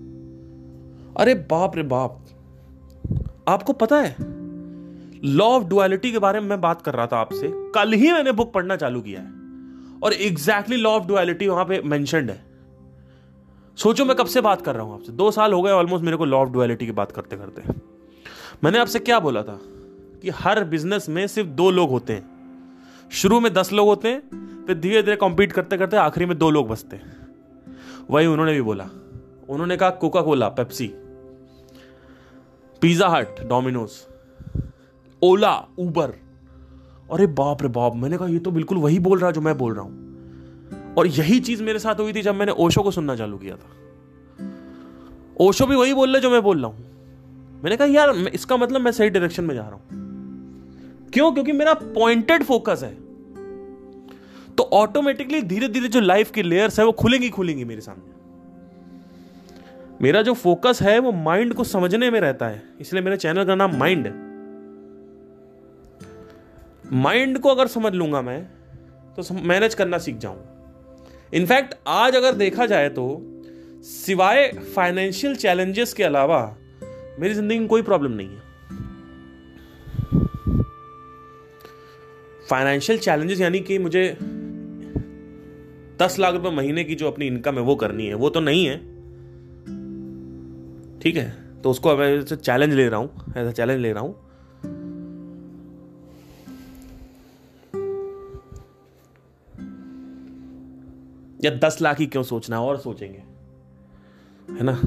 [1.17, 2.25] अरे बाप रे बाप,
[3.47, 4.15] आपको पता है?
[5.25, 8.31] लॉ ऑफ़ डुअलिटी के बारे में मैं बात कर रहा था आपसे। कल ही मैंने
[8.31, 9.27] बुक पढ़ना चालू किया है।
[10.03, 12.43] और एग्जैक्टली लॉ ऑफ़ डुअलिटी वहाँ पे मेंशनड है।
[13.77, 16.17] सोचो मैं कब से बात कर रहा हूँ आपसे। दो साल हो गए ऑलमोस्ट मेरे
[16.17, 17.61] को लॉ ऑफ़ डुअलिटी की बात करते करते
[18.63, 19.59] मैंने आपसे क्या बोला था?
[20.21, 22.30] कि हर बिज़नेस में सिर्फ़ दो लोग होते हैं।
[23.11, 24.19] शुरू में दस लोग होते हैं,
[24.67, 27.17] फिर धीरे धीरे कॉम्पीट करते करते आखिरी में दो लोग बचते हैं।
[28.09, 28.89] वही उन्होंने भी बोला।
[29.49, 30.87] उन्होंने कहा Coca Cola Pepsi
[32.81, 33.91] Pizza Hut Domino's
[35.21, 36.13] Ola Uber
[37.11, 39.73] अरे बाप रे बाप, मैंने कहा, ये तो बिल्कुल वही बोल रहा जो मैं बोल
[39.73, 43.37] रहा हूँ। और यही चीज़ मेरे साथ हुई थी जब मैंने ओशो को सुनना चालू
[43.37, 43.69] किया था।
[45.39, 48.81] ओशो भी वही बोल रहे जो मैं बोल रहा हूँ। मैंने कहा, यार इसका मतलब
[48.81, 50.00] मैं सही डायरेक्शन में जा रहा हूँ।
[51.13, 51.31] क्यों?
[51.31, 52.93] क्योंकि मेरा पॉइंटेड फोकस है।
[54.55, 58.19] तो ऑटोमेटिकली धीरे धीरे जो लाइफ की लेयर्स है, वो खुलेंगी खुलेंगी मेरे सामने।
[60.01, 63.55] मेरा जो फोकस है, वो माइंड को समझने में रहता है। इसलिए मेरे चैनल का
[63.55, 64.13] नाम माइंड है।
[66.93, 68.43] माइंड को अगर समझ लूँगा मैं
[69.17, 70.47] तो मैनेज करना सीख जाऊँगा।
[71.33, 73.05] इनफैक्ट आज अगर देखा जाए तो
[73.83, 76.57] सिवाय फाइनेंशियल चैलेंजेस के अलावा,
[77.19, 78.50] मेरी ज़िंदगी में कोई प्रॉब्लम नहीं है।
[82.51, 84.17] फाइनेंशियल चैलेंजेस यानी कि मुझे
[85.99, 88.65] दस लाख रुपए महीने की जो अपनी इनकम है, वो करनी है। वो तो नहीं
[88.65, 88.77] है।
[90.99, 91.61] ठीक है?
[91.61, 94.15] तो उसको अब चैलेंज ले रहा हूँ, ऐसा चैलेंज ले रहा हूँ।
[101.43, 102.57] या दस लाख ही क्यों सोचना?
[102.57, 103.23] है और सोचेंगे।
[104.53, 104.81] है ना?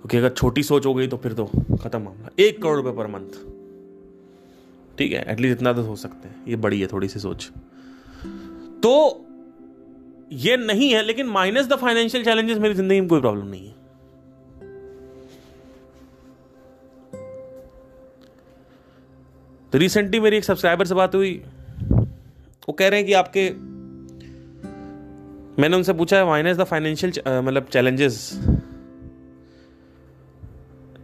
[0.00, 1.44] क्योंकि अगर छोटी सोच हो गई तो फिर तो
[1.82, 3.49] खत्म मामला। एक करोड़ रुपए पर मंथ।
[5.00, 7.50] ठीक है एटलीस्ट इतना तो हो सकते हैं। ये बड़ी है, थोड़ी सी सोच।
[8.82, 8.90] तो
[10.32, 13.74] ये नहीं है, लेकिन माइनस द फाइनेंशियल चैलेंजेस मेरी ज़िंदगी में कोई प्रॉब्लम नहीं है।
[19.72, 21.32] तो रिसेंटली मेरी एक सब्सक्राइबर से बात हुई।
[21.92, 23.50] वो कह रहे हैं कि आपके,
[25.62, 27.12] मैंने उनसे पूछा है माइनस द फाइनेंशियल
[27.44, 28.18] मतलब challenges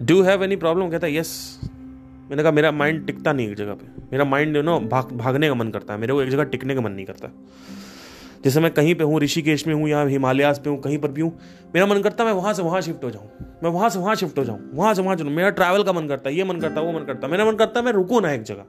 [0.02, 1.32] do have any problem कहता यस
[2.30, 5.54] मैंने कहा, मेरा माइंड टिकता नहीं एक जगह पे। मेरा माइंड नो भाग, भागने का
[5.54, 7.28] मन करता है। मेरे को एक जगह टिकने का मन नहीं करता।
[8.44, 11.20] जैसे मैं कहीं पे हूँ, ऋषिकेश में हूँ या हिमालयास पे हूँ, कहीं पर भी
[11.20, 11.38] हूँ,
[11.74, 13.28] मेरा मन करता है, मैं वहाँ से वहाँ शिफ्ट हो जाऊँ।
[13.62, 16.08] मैं वहाँ से वहाँ शिफ्ट हो जाऊँ। वहाँ से वहाँ चलूँ। मेरा ट्रैवल का मन
[16.08, 17.92] करता है, ये मन करता है, वो मन करता है। मेरा मन करता है, मैं
[17.92, 18.64] रुकूँ ना एक जगह।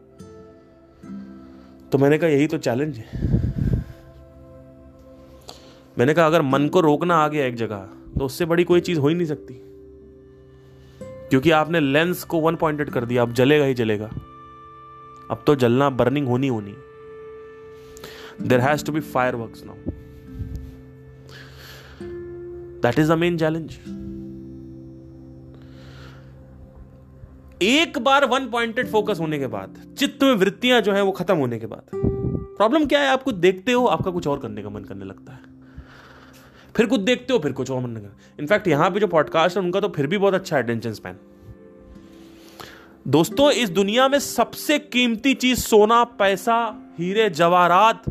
[1.92, 3.06] तो मैंने कहा, यही तो चैलेंज है।
[5.98, 7.88] मैंने कहा, अगर मन को रोकना आ गया एक जगह
[8.20, 9.62] तो उससे बड़ी कोई चीज़ हो ही नहीं सकती।
[11.30, 14.10] क्योंकि आपने लेंस को वन पॉइंटेड कर दिया, अब जलेगा ही जलेगा।
[15.32, 16.76] अब तो जलना बर्निंग होनी होनी
[18.42, 19.76] there has to be fire work now
[22.82, 23.78] that is the main challenge
[27.64, 31.36] एक बार वन पॉइंटेड फोकस होने के बाद, चित्त में वृत्तियाँ जो है वो खत्म
[31.36, 33.08] होने के बाद प्रॉब्लम क्या है?
[33.08, 35.57] आप कुछ देखते हो, आपका कुछ और करने का मन करने लगता है।
[36.78, 39.80] फिर कुछ देखते हो, फिर कुछ और मन इनफैक्ट यहाँ पे जो पॉडकास्ट है, उनका
[39.80, 41.18] तो फिर भी बहुत अच्छा अटेंशन स्पैन
[43.08, 46.58] दोस्तों, इस दुनिया में सबसे कीमती चीज़ सोना, पैसा,
[46.98, 48.04] हीरे, जवाहरात,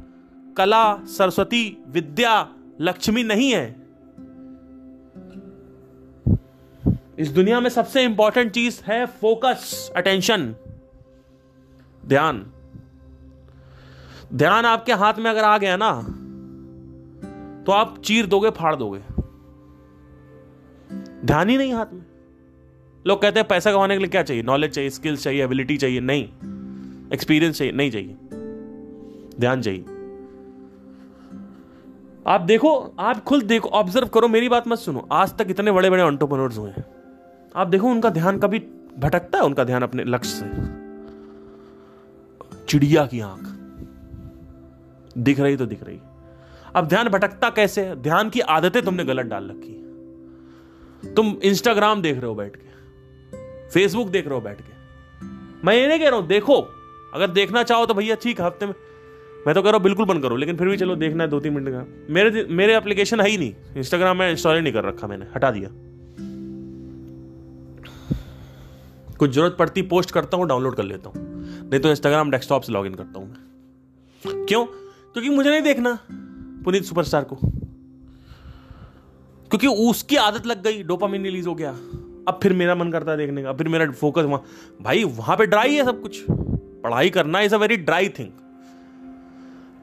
[0.56, 2.48] कला, सरस्वती, विद्या,
[2.80, 3.76] लक्ष्मी नहीं है।
[7.18, 10.54] इस दुनिया में सबसे इंपॉर्टेंट चीज़ है फोकस अटेंशन
[12.06, 12.46] ध्यान।
[14.34, 15.92] ध्यान आपके हाथ में अगर आ गया ना
[17.66, 19.00] तो आप चीर दोगे, फाड़ दोगे।
[21.26, 22.06] ध्यान ही नहीं हाथ में।
[23.06, 24.42] लोग कहते हैं पैसा कमाने के लिए क्या चाहिए?
[24.42, 26.24] नॉलेज चाहिए स्किल्स चाहिए एबिलिटी चाहिए, नहीं।
[27.12, 28.16] एक्सपीरियंस चाहिए, नहीं चाहिए।
[29.40, 29.84] ध्यान चाहिए।
[32.26, 35.90] आप देखो, आप खुद देखो ऑब्ज़र्व करो, मेरी बात मत सुनो। आज तक इतने बड़े
[35.90, 36.84] बड़े ऑन्टोप्रनर्स हुए हैं।
[37.56, 38.58] आप देखो, उनका ध्यान कभी
[38.98, 40.50] भटकता है, उनका ध्यान अपने लक्ष्य से।
[42.64, 43.42] चिड़िया की आँख।
[45.18, 46.00] दिख रही तो दिख रही।
[46.76, 47.84] अब ध्यान भटकता कैसे?
[47.96, 54.08] ध्यान की आदतें तुमने गलत डाल रखी तुम इंस्टाग्राम देख रहे हो बैठ के फेसबुक
[54.08, 54.74] देख रहे हो बैठ के।
[55.66, 56.60] मैं ये नहीं कह रहा हूँ, देखो।
[57.14, 58.74] अगर देखना चाहो तो भैया ठीक हफ़्ते में
[59.46, 61.40] मैं तो कह रहा हूँ बिल्कुल बंद करो, लेकिन फिर भी चलो, देखना है दो
[61.40, 65.06] तीन मिनट का। मेरे मेरे एप्लीकेशन है ही नहीं। इंस्टाग्राम में इंस्टॉल नहीं कर रखा
[65.06, 65.68] मैंने, हटा दिया।
[69.18, 71.24] कुछ ज़रूरत पड़ती पोस्ट करता हूँ डाउनलोड कर लेता हूँ।
[71.70, 74.64] नहीं तो इंस्टाग्राम डेस्कटॉप से लॉग करता हूँ मैं। क्यों?
[74.66, 75.98] क्योंकि मुझे नहीं देखना।
[76.66, 77.36] पुनीत सुपरस्टार को।
[79.50, 81.70] क्योंकि उसकी आदत लग गई डोपामिन रिलीज़ हो गया।
[82.28, 84.42] अब फिर मेरा मन करता है देखने का, फिर मेरा फोकस वहाँ।
[84.82, 88.28] भाई, वहाँ पे ड्राई है सब कुछ। पढ़ाई करना is a very dry thing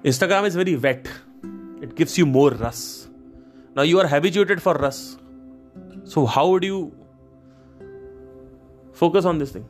[0.05, 1.07] Instagram is very wet
[1.83, 3.07] it gives you more ras
[3.77, 5.17] now you are habituated for ras
[6.13, 6.91] so how would you
[8.95, 9.65] focus on this thing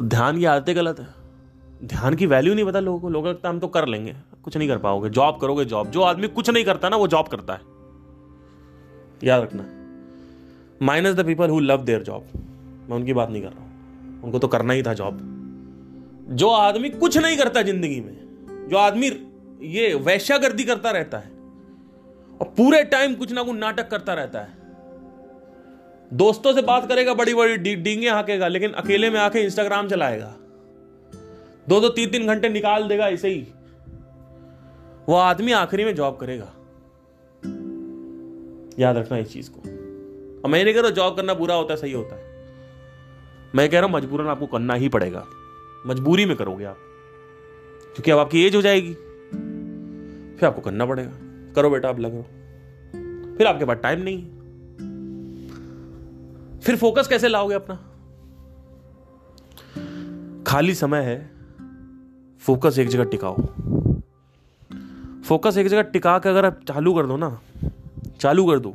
[0.00, 1.08] ध्यान की आदतें गलत है।
[1.84, 4.68] ध्यान की वैल्यू नहीं पता लोगों को। लोगों लगता हम तो कर लेंगे। कुछ नहीं
[4.68, 7.60] कर पाओगे। जॉब करोगे जॉब। जो आदमी कुछ नहीं करता ना वो जॉब करता है।
[9.22, 9.64] याद रखना।
[10.80, 12.26] Minus the people who love their job
[12.88, 15.18] मैं उनकी बात नहीं कर रहा हूँ। उनको तो करना ही था जॉब
[16.32, 19.10] जो आदमी कुछ नहीं करता ज़िंदगी में जो आदमी
[19.68, 21.30] ये वैश्यागर्दी करता रहता है
[22.40, 24.62] और पूरे टाइम कुछ ना कुछ नाटक करता रहता है।
[26.14, 30.34] दोस्तों से बात करेगा बड़ी बड़ी डी, डींगे हाकेगा लेकिन अकेले में आके इंस्टाग्राम चलाएगा।
[31.68, 33.46] दो दो तीन तीन घंटे निकाल देगा ऐसे ही।
[35.08, 36.52] वो आदमी आखिरी में जॉब करेगा।
[38.78, 39.60] याद रखना इस चीज़ को।
[40.40, 42.24] और मैं नहीं कह रहा जॉब करना बुरा होता है, सही होता है।
[43.54, 45.26] मैं कह रहा हूँ, मजबूरन आपको करना ही पड़ेगा।
[45.86, 46.76] मजबूरी में करोगे आप।
[47.94, 48.94] क्योंकि अब आपकी एज हो जाएगी।
[50.38, 51.12] फिर आपको करना पड़ेगा।
[51.52, 52.22] करो बेटा आप लगो
[53.38, 54.34] फिर आपके पास टाइम नहीं है।
[56.60, 57.74] फिर फोकस कैसे लाओगे अपना?
[60.46, 61.30] खाली समय है,
[62.40, 63.36] फोकस एक जगह टिकाओ।
[65.24, 67.28] फोकस एक जगह टिका के अगर आप चालू कर दो ना,
[68.20, 68.70] चालू कर दो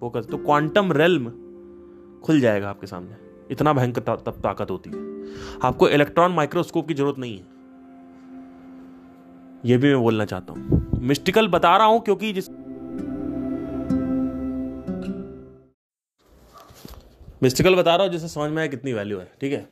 [0.00, 1.28] फोकस तो क्वांटम रेलम
[2.20, 3.16] खुल जाएगा आपके सामने।
[3.50, 5.00] इतना भयंकर तब ताकत होती है।
[5.64, 7.44] आपको इलेक्ट्रॉन माइक्रोस्कोप की ज़रूरत नहीं है।
[9.64, 12.48] यह भी मैं बोलना चाहता हूँ। मिस्टिकल बता रहा हूँ क्योंकि जिस
[17.42, 19.68] मिस्टिकल बता रहा हूँ जिससे समझ में आया कितनी वैल्यू है, ठीक है?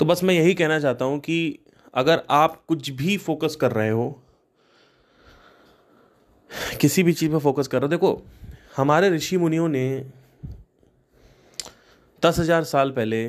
[0.00, 1.58] तो बस मैं यही कहना चाहता हूँ कि
[1.94, 4.22] अगर आप कुछ भी फोकस कर रहे हो
[6.80, 8.22] किसी भी चीज़ पर फोकस कर रहे हो। देखो,
[8.76, 10.04] हमारे ऋषि मुनियों ने
[12.22, 13.24] दस हज़ार साल पहले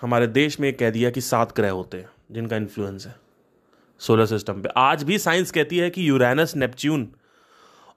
[0.00, 3.14] हमारे देश में कह दिया कि सात ग्रह होते हैं, जिनका इन्फ्लुएंस है
[4.00, 7.08] सोलर सिस्टम पे। आज भी साइंस कहती है कि यूरेनस नेपच्यून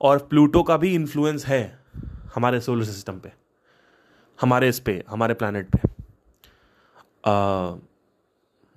[0.02, 1.80] और प्लूटो का भी इन्फ्लुएंस है
[2.36, 3.32] हमारे सोलर सिस्टम पे,
[4.40, 5.80] हमारे इस पे, हमारे प्लानट पे।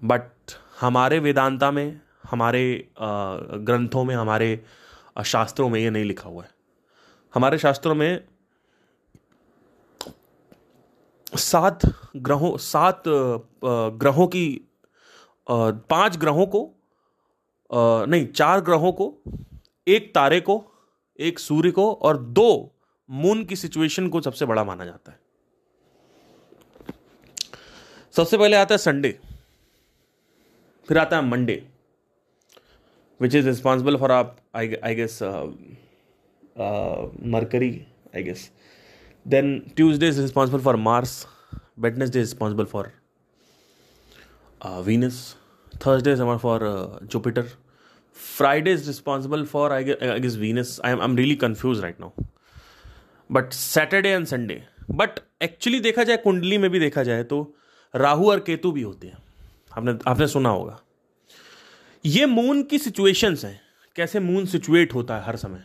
[0.02, 2.00] बट हमारे वेदांता में,
[2.30, 4.64] हमारे ग्रंथों में, हमारे
[5.22, 6.50] शास्त्रों में ये नहीं लिखा हुआ है।
[7.34, 8.24] हमारे शास्त्रों में
[11.32, 11.80] सात
[12.16, 14.48] ग्रहों सात ग्रहों की
[15.46, 16.70] पाँच ग्रहों को
[17.70, 19.14] नहीं, चार ग्रहों को,
[19.86, 20.64] एक तारे को,
[21.18, 22.74] एक सूर्य को और दो
[23.08, 25.18] मून की सिचुएशन को सबसे बड़ा माना जाता है।
[28.14, 29.18] सबसे पहले आता है संडे,
[30.88, 31.66] फिर आता है Monday.
[33.20, 35.18] Which is responsible for आप I guess
[37.34, 37.70] Mercury
[38.16, 38.50] I guess
[39.26, 41.26] then Tuesday is responsible for Mars
[41.78, 42.92] Wednesday is responsible for
[44.86, 45.36] Venus
[45.86, 46.60] Thursday is Amar for
[47.12, 47.42] Jupiter
[48.36, 52.24] Friday is responsible for I guess Venus I am I am really confused right now
[53.30, 57.54] but Saturday and Sunday but actually देखा जाए, कुंडली में भी देखा जाए तो
[57.94, 59.18] राहु और केतु भी होते हैं।
[59.72, 60.78] आपने आपने सुना होगा।
[62.04, 63.60] ये मून की सिचुएशंस हैं।
[63.96, 65.64] कैसे मून सिचुएट होता है हर समय?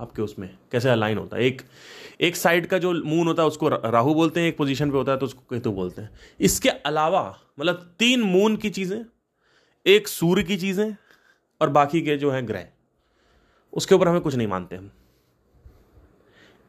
[0.00, 1.42] आपके उसमें कैसे अलाइन होता है?
[1.42, 1.62] एक
[2.20, 5.12] एक साइड का जो मून होता है उसको राहु बोलते हैं एक पोजीशन पे होता
[5.12, 6.10] है तो उसको केतु बोलते हैं।
[6.40, 7.22] इसके अलावा
[7.60, 9.04] मतलब तीन मून की चीज़ें
[9.86, 10.94] एक सूर्य की चीज़ें
[11.60, 12.66] और बाकी के जो है ग्रह।
[13.72, 14.90] उसके ऊपर हमें कुछ नहीं मानते हम।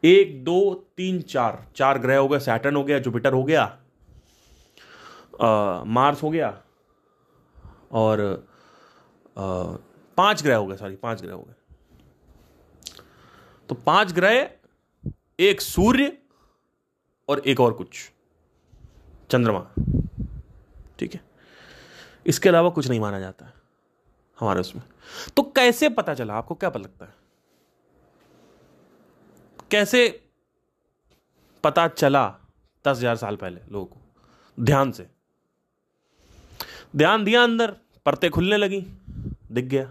[0.02, 3.62] एक दो तीन चार। चार ग्रह हो गया सैटर्न हो गया जुपिटर हो गया
[5.40, 6.48] आ, मार्स हो गया
[7.92, 8.46] और
[9.36, 11.54] पाँच ग्रह हो गए सॉरी पाँच ग्रह हो गए।
[13.68, 14.48] तो पाँच ग्रह,
[15.40, 16.12] एक सूर्य
[17.28, 18.10] और एक और कुछ,
[19.30, 19.66] चंद्रमा।
[20.98, 21.20] ठीक है?
[22.26, 23.52] इसके अलावा कुछ नहीं माना जाता है
[24.38, 24.82] हमारे उसमें।
[25.36, 26.34] तो कैसे पता चला?
[26.34, 27.14] आपको क्या पता लगता है?
[29.70, 30.08] कैसे
[31.64, 32.26] पता चला
[32.84, 34.00] दस हज़ार साल पहले लोगों को?
[34.58, 35.06] ध्यान से।
[36.96, 37.76] ध्यान दिया अंदर,
[38.06, 38.80] परतें खुलने लगी।
[39.54, 39.90] दिख गया।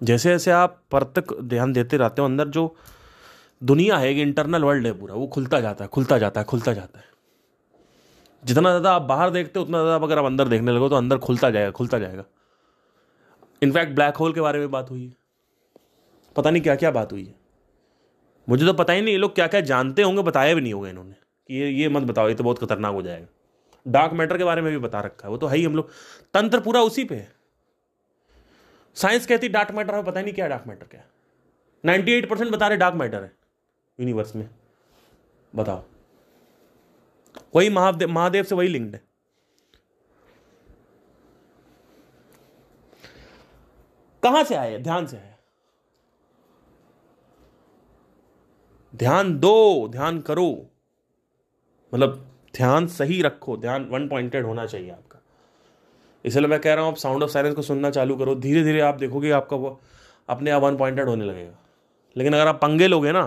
[0.00, 2.74] जैसे जैसे आप पर तक ध्यान देते रहते हो, अंदर जो
[3.62, 6.72] दुनिया है, एक इंटरनल वर्ल्ड है पूरा, वो खुलता जाता है, खुलता जाता है, खुलता
[6.72, 7.04] जाता है।
[8.42, 11.18] जितना ज़्यादा आप बाहर देखते हो, उतना ज़्यादा अगर आप अंदर देखने लगो तो अंदर
[11.18, 12.24] खुलता जाएगा खुलता जाएगा।
[13.62, 15.12] इनफैक्ट ब्लैक होल के बारे में बात हुई है।
[16.36, 17.34] पता नहीं क्या क्या बात हुई है।
[18.48, 20.88] मुझे तो पता ही नहीं ये लोग क्या क्या जानते होंगे बताया भी नहीं होगा
[20.88, 23.26] इन्होंने। कि ये ये मत बताओ, ये तो बहुत खतरनाक हो जाएगा।
[23.86, 25.90] डार्क मैटर के बारे में भी बता रखा है। वो तो है ही हम लोग।
[26.34, 27.32] तंत्र पूरा उसी पे है।
[28.94, 31.04] साइंस कहती डार्क मैटर है, पता नहीं क्या डार्क मैटर क्या
[31.84, 33.32] नाइन्टी एट परसेंट बता रहे डार्क मैटर है
[34.00, 34.48] यूनिवर्स में।
[35.54, 35.82] बताओ।
[37.54, 39.02] वही महादेव महादेव से वही लिंक्ड है।
[44.22, 45.30] कहाँ से आए ध्यान से आए
[48.94, 50.70] ध्यान दो, ध्यान करो।
[51.94, 55.18] मतलब ध्यान सही रखो, ध्यान वन पॉइंटेड होना चाहिए आपका।
[56.24, 58.80] इसलिए मैं कह रहा हूँ, आप साउंड ऑफ़ साइलेंस को सुनना चालू करो धीरे धीरे
[58.80, 59.80] आप देखोगे आपका वो
[60.28, 61.58] अपने आप वन पॉइंटेड होने लगेगा।
[62.16, 63.24] लेकिन अगर आप पंगे लोगे ना,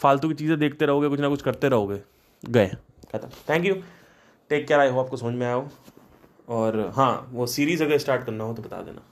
[0.00, 2.00] फालतू की चीज़ें देखते रहोगे, कुछ ना कुछ करते रहोगे,
[2.42, 2.66] गए,
[3.12, 3.74] खत्म। थैंक यू
[4.50, 5.68] टेक केयर आई हो आपको समझ में आया हो।
[6.48, 9.02] और हाँ वो सीरीज़ अगर स्टार्ट करना हो तो बता देना।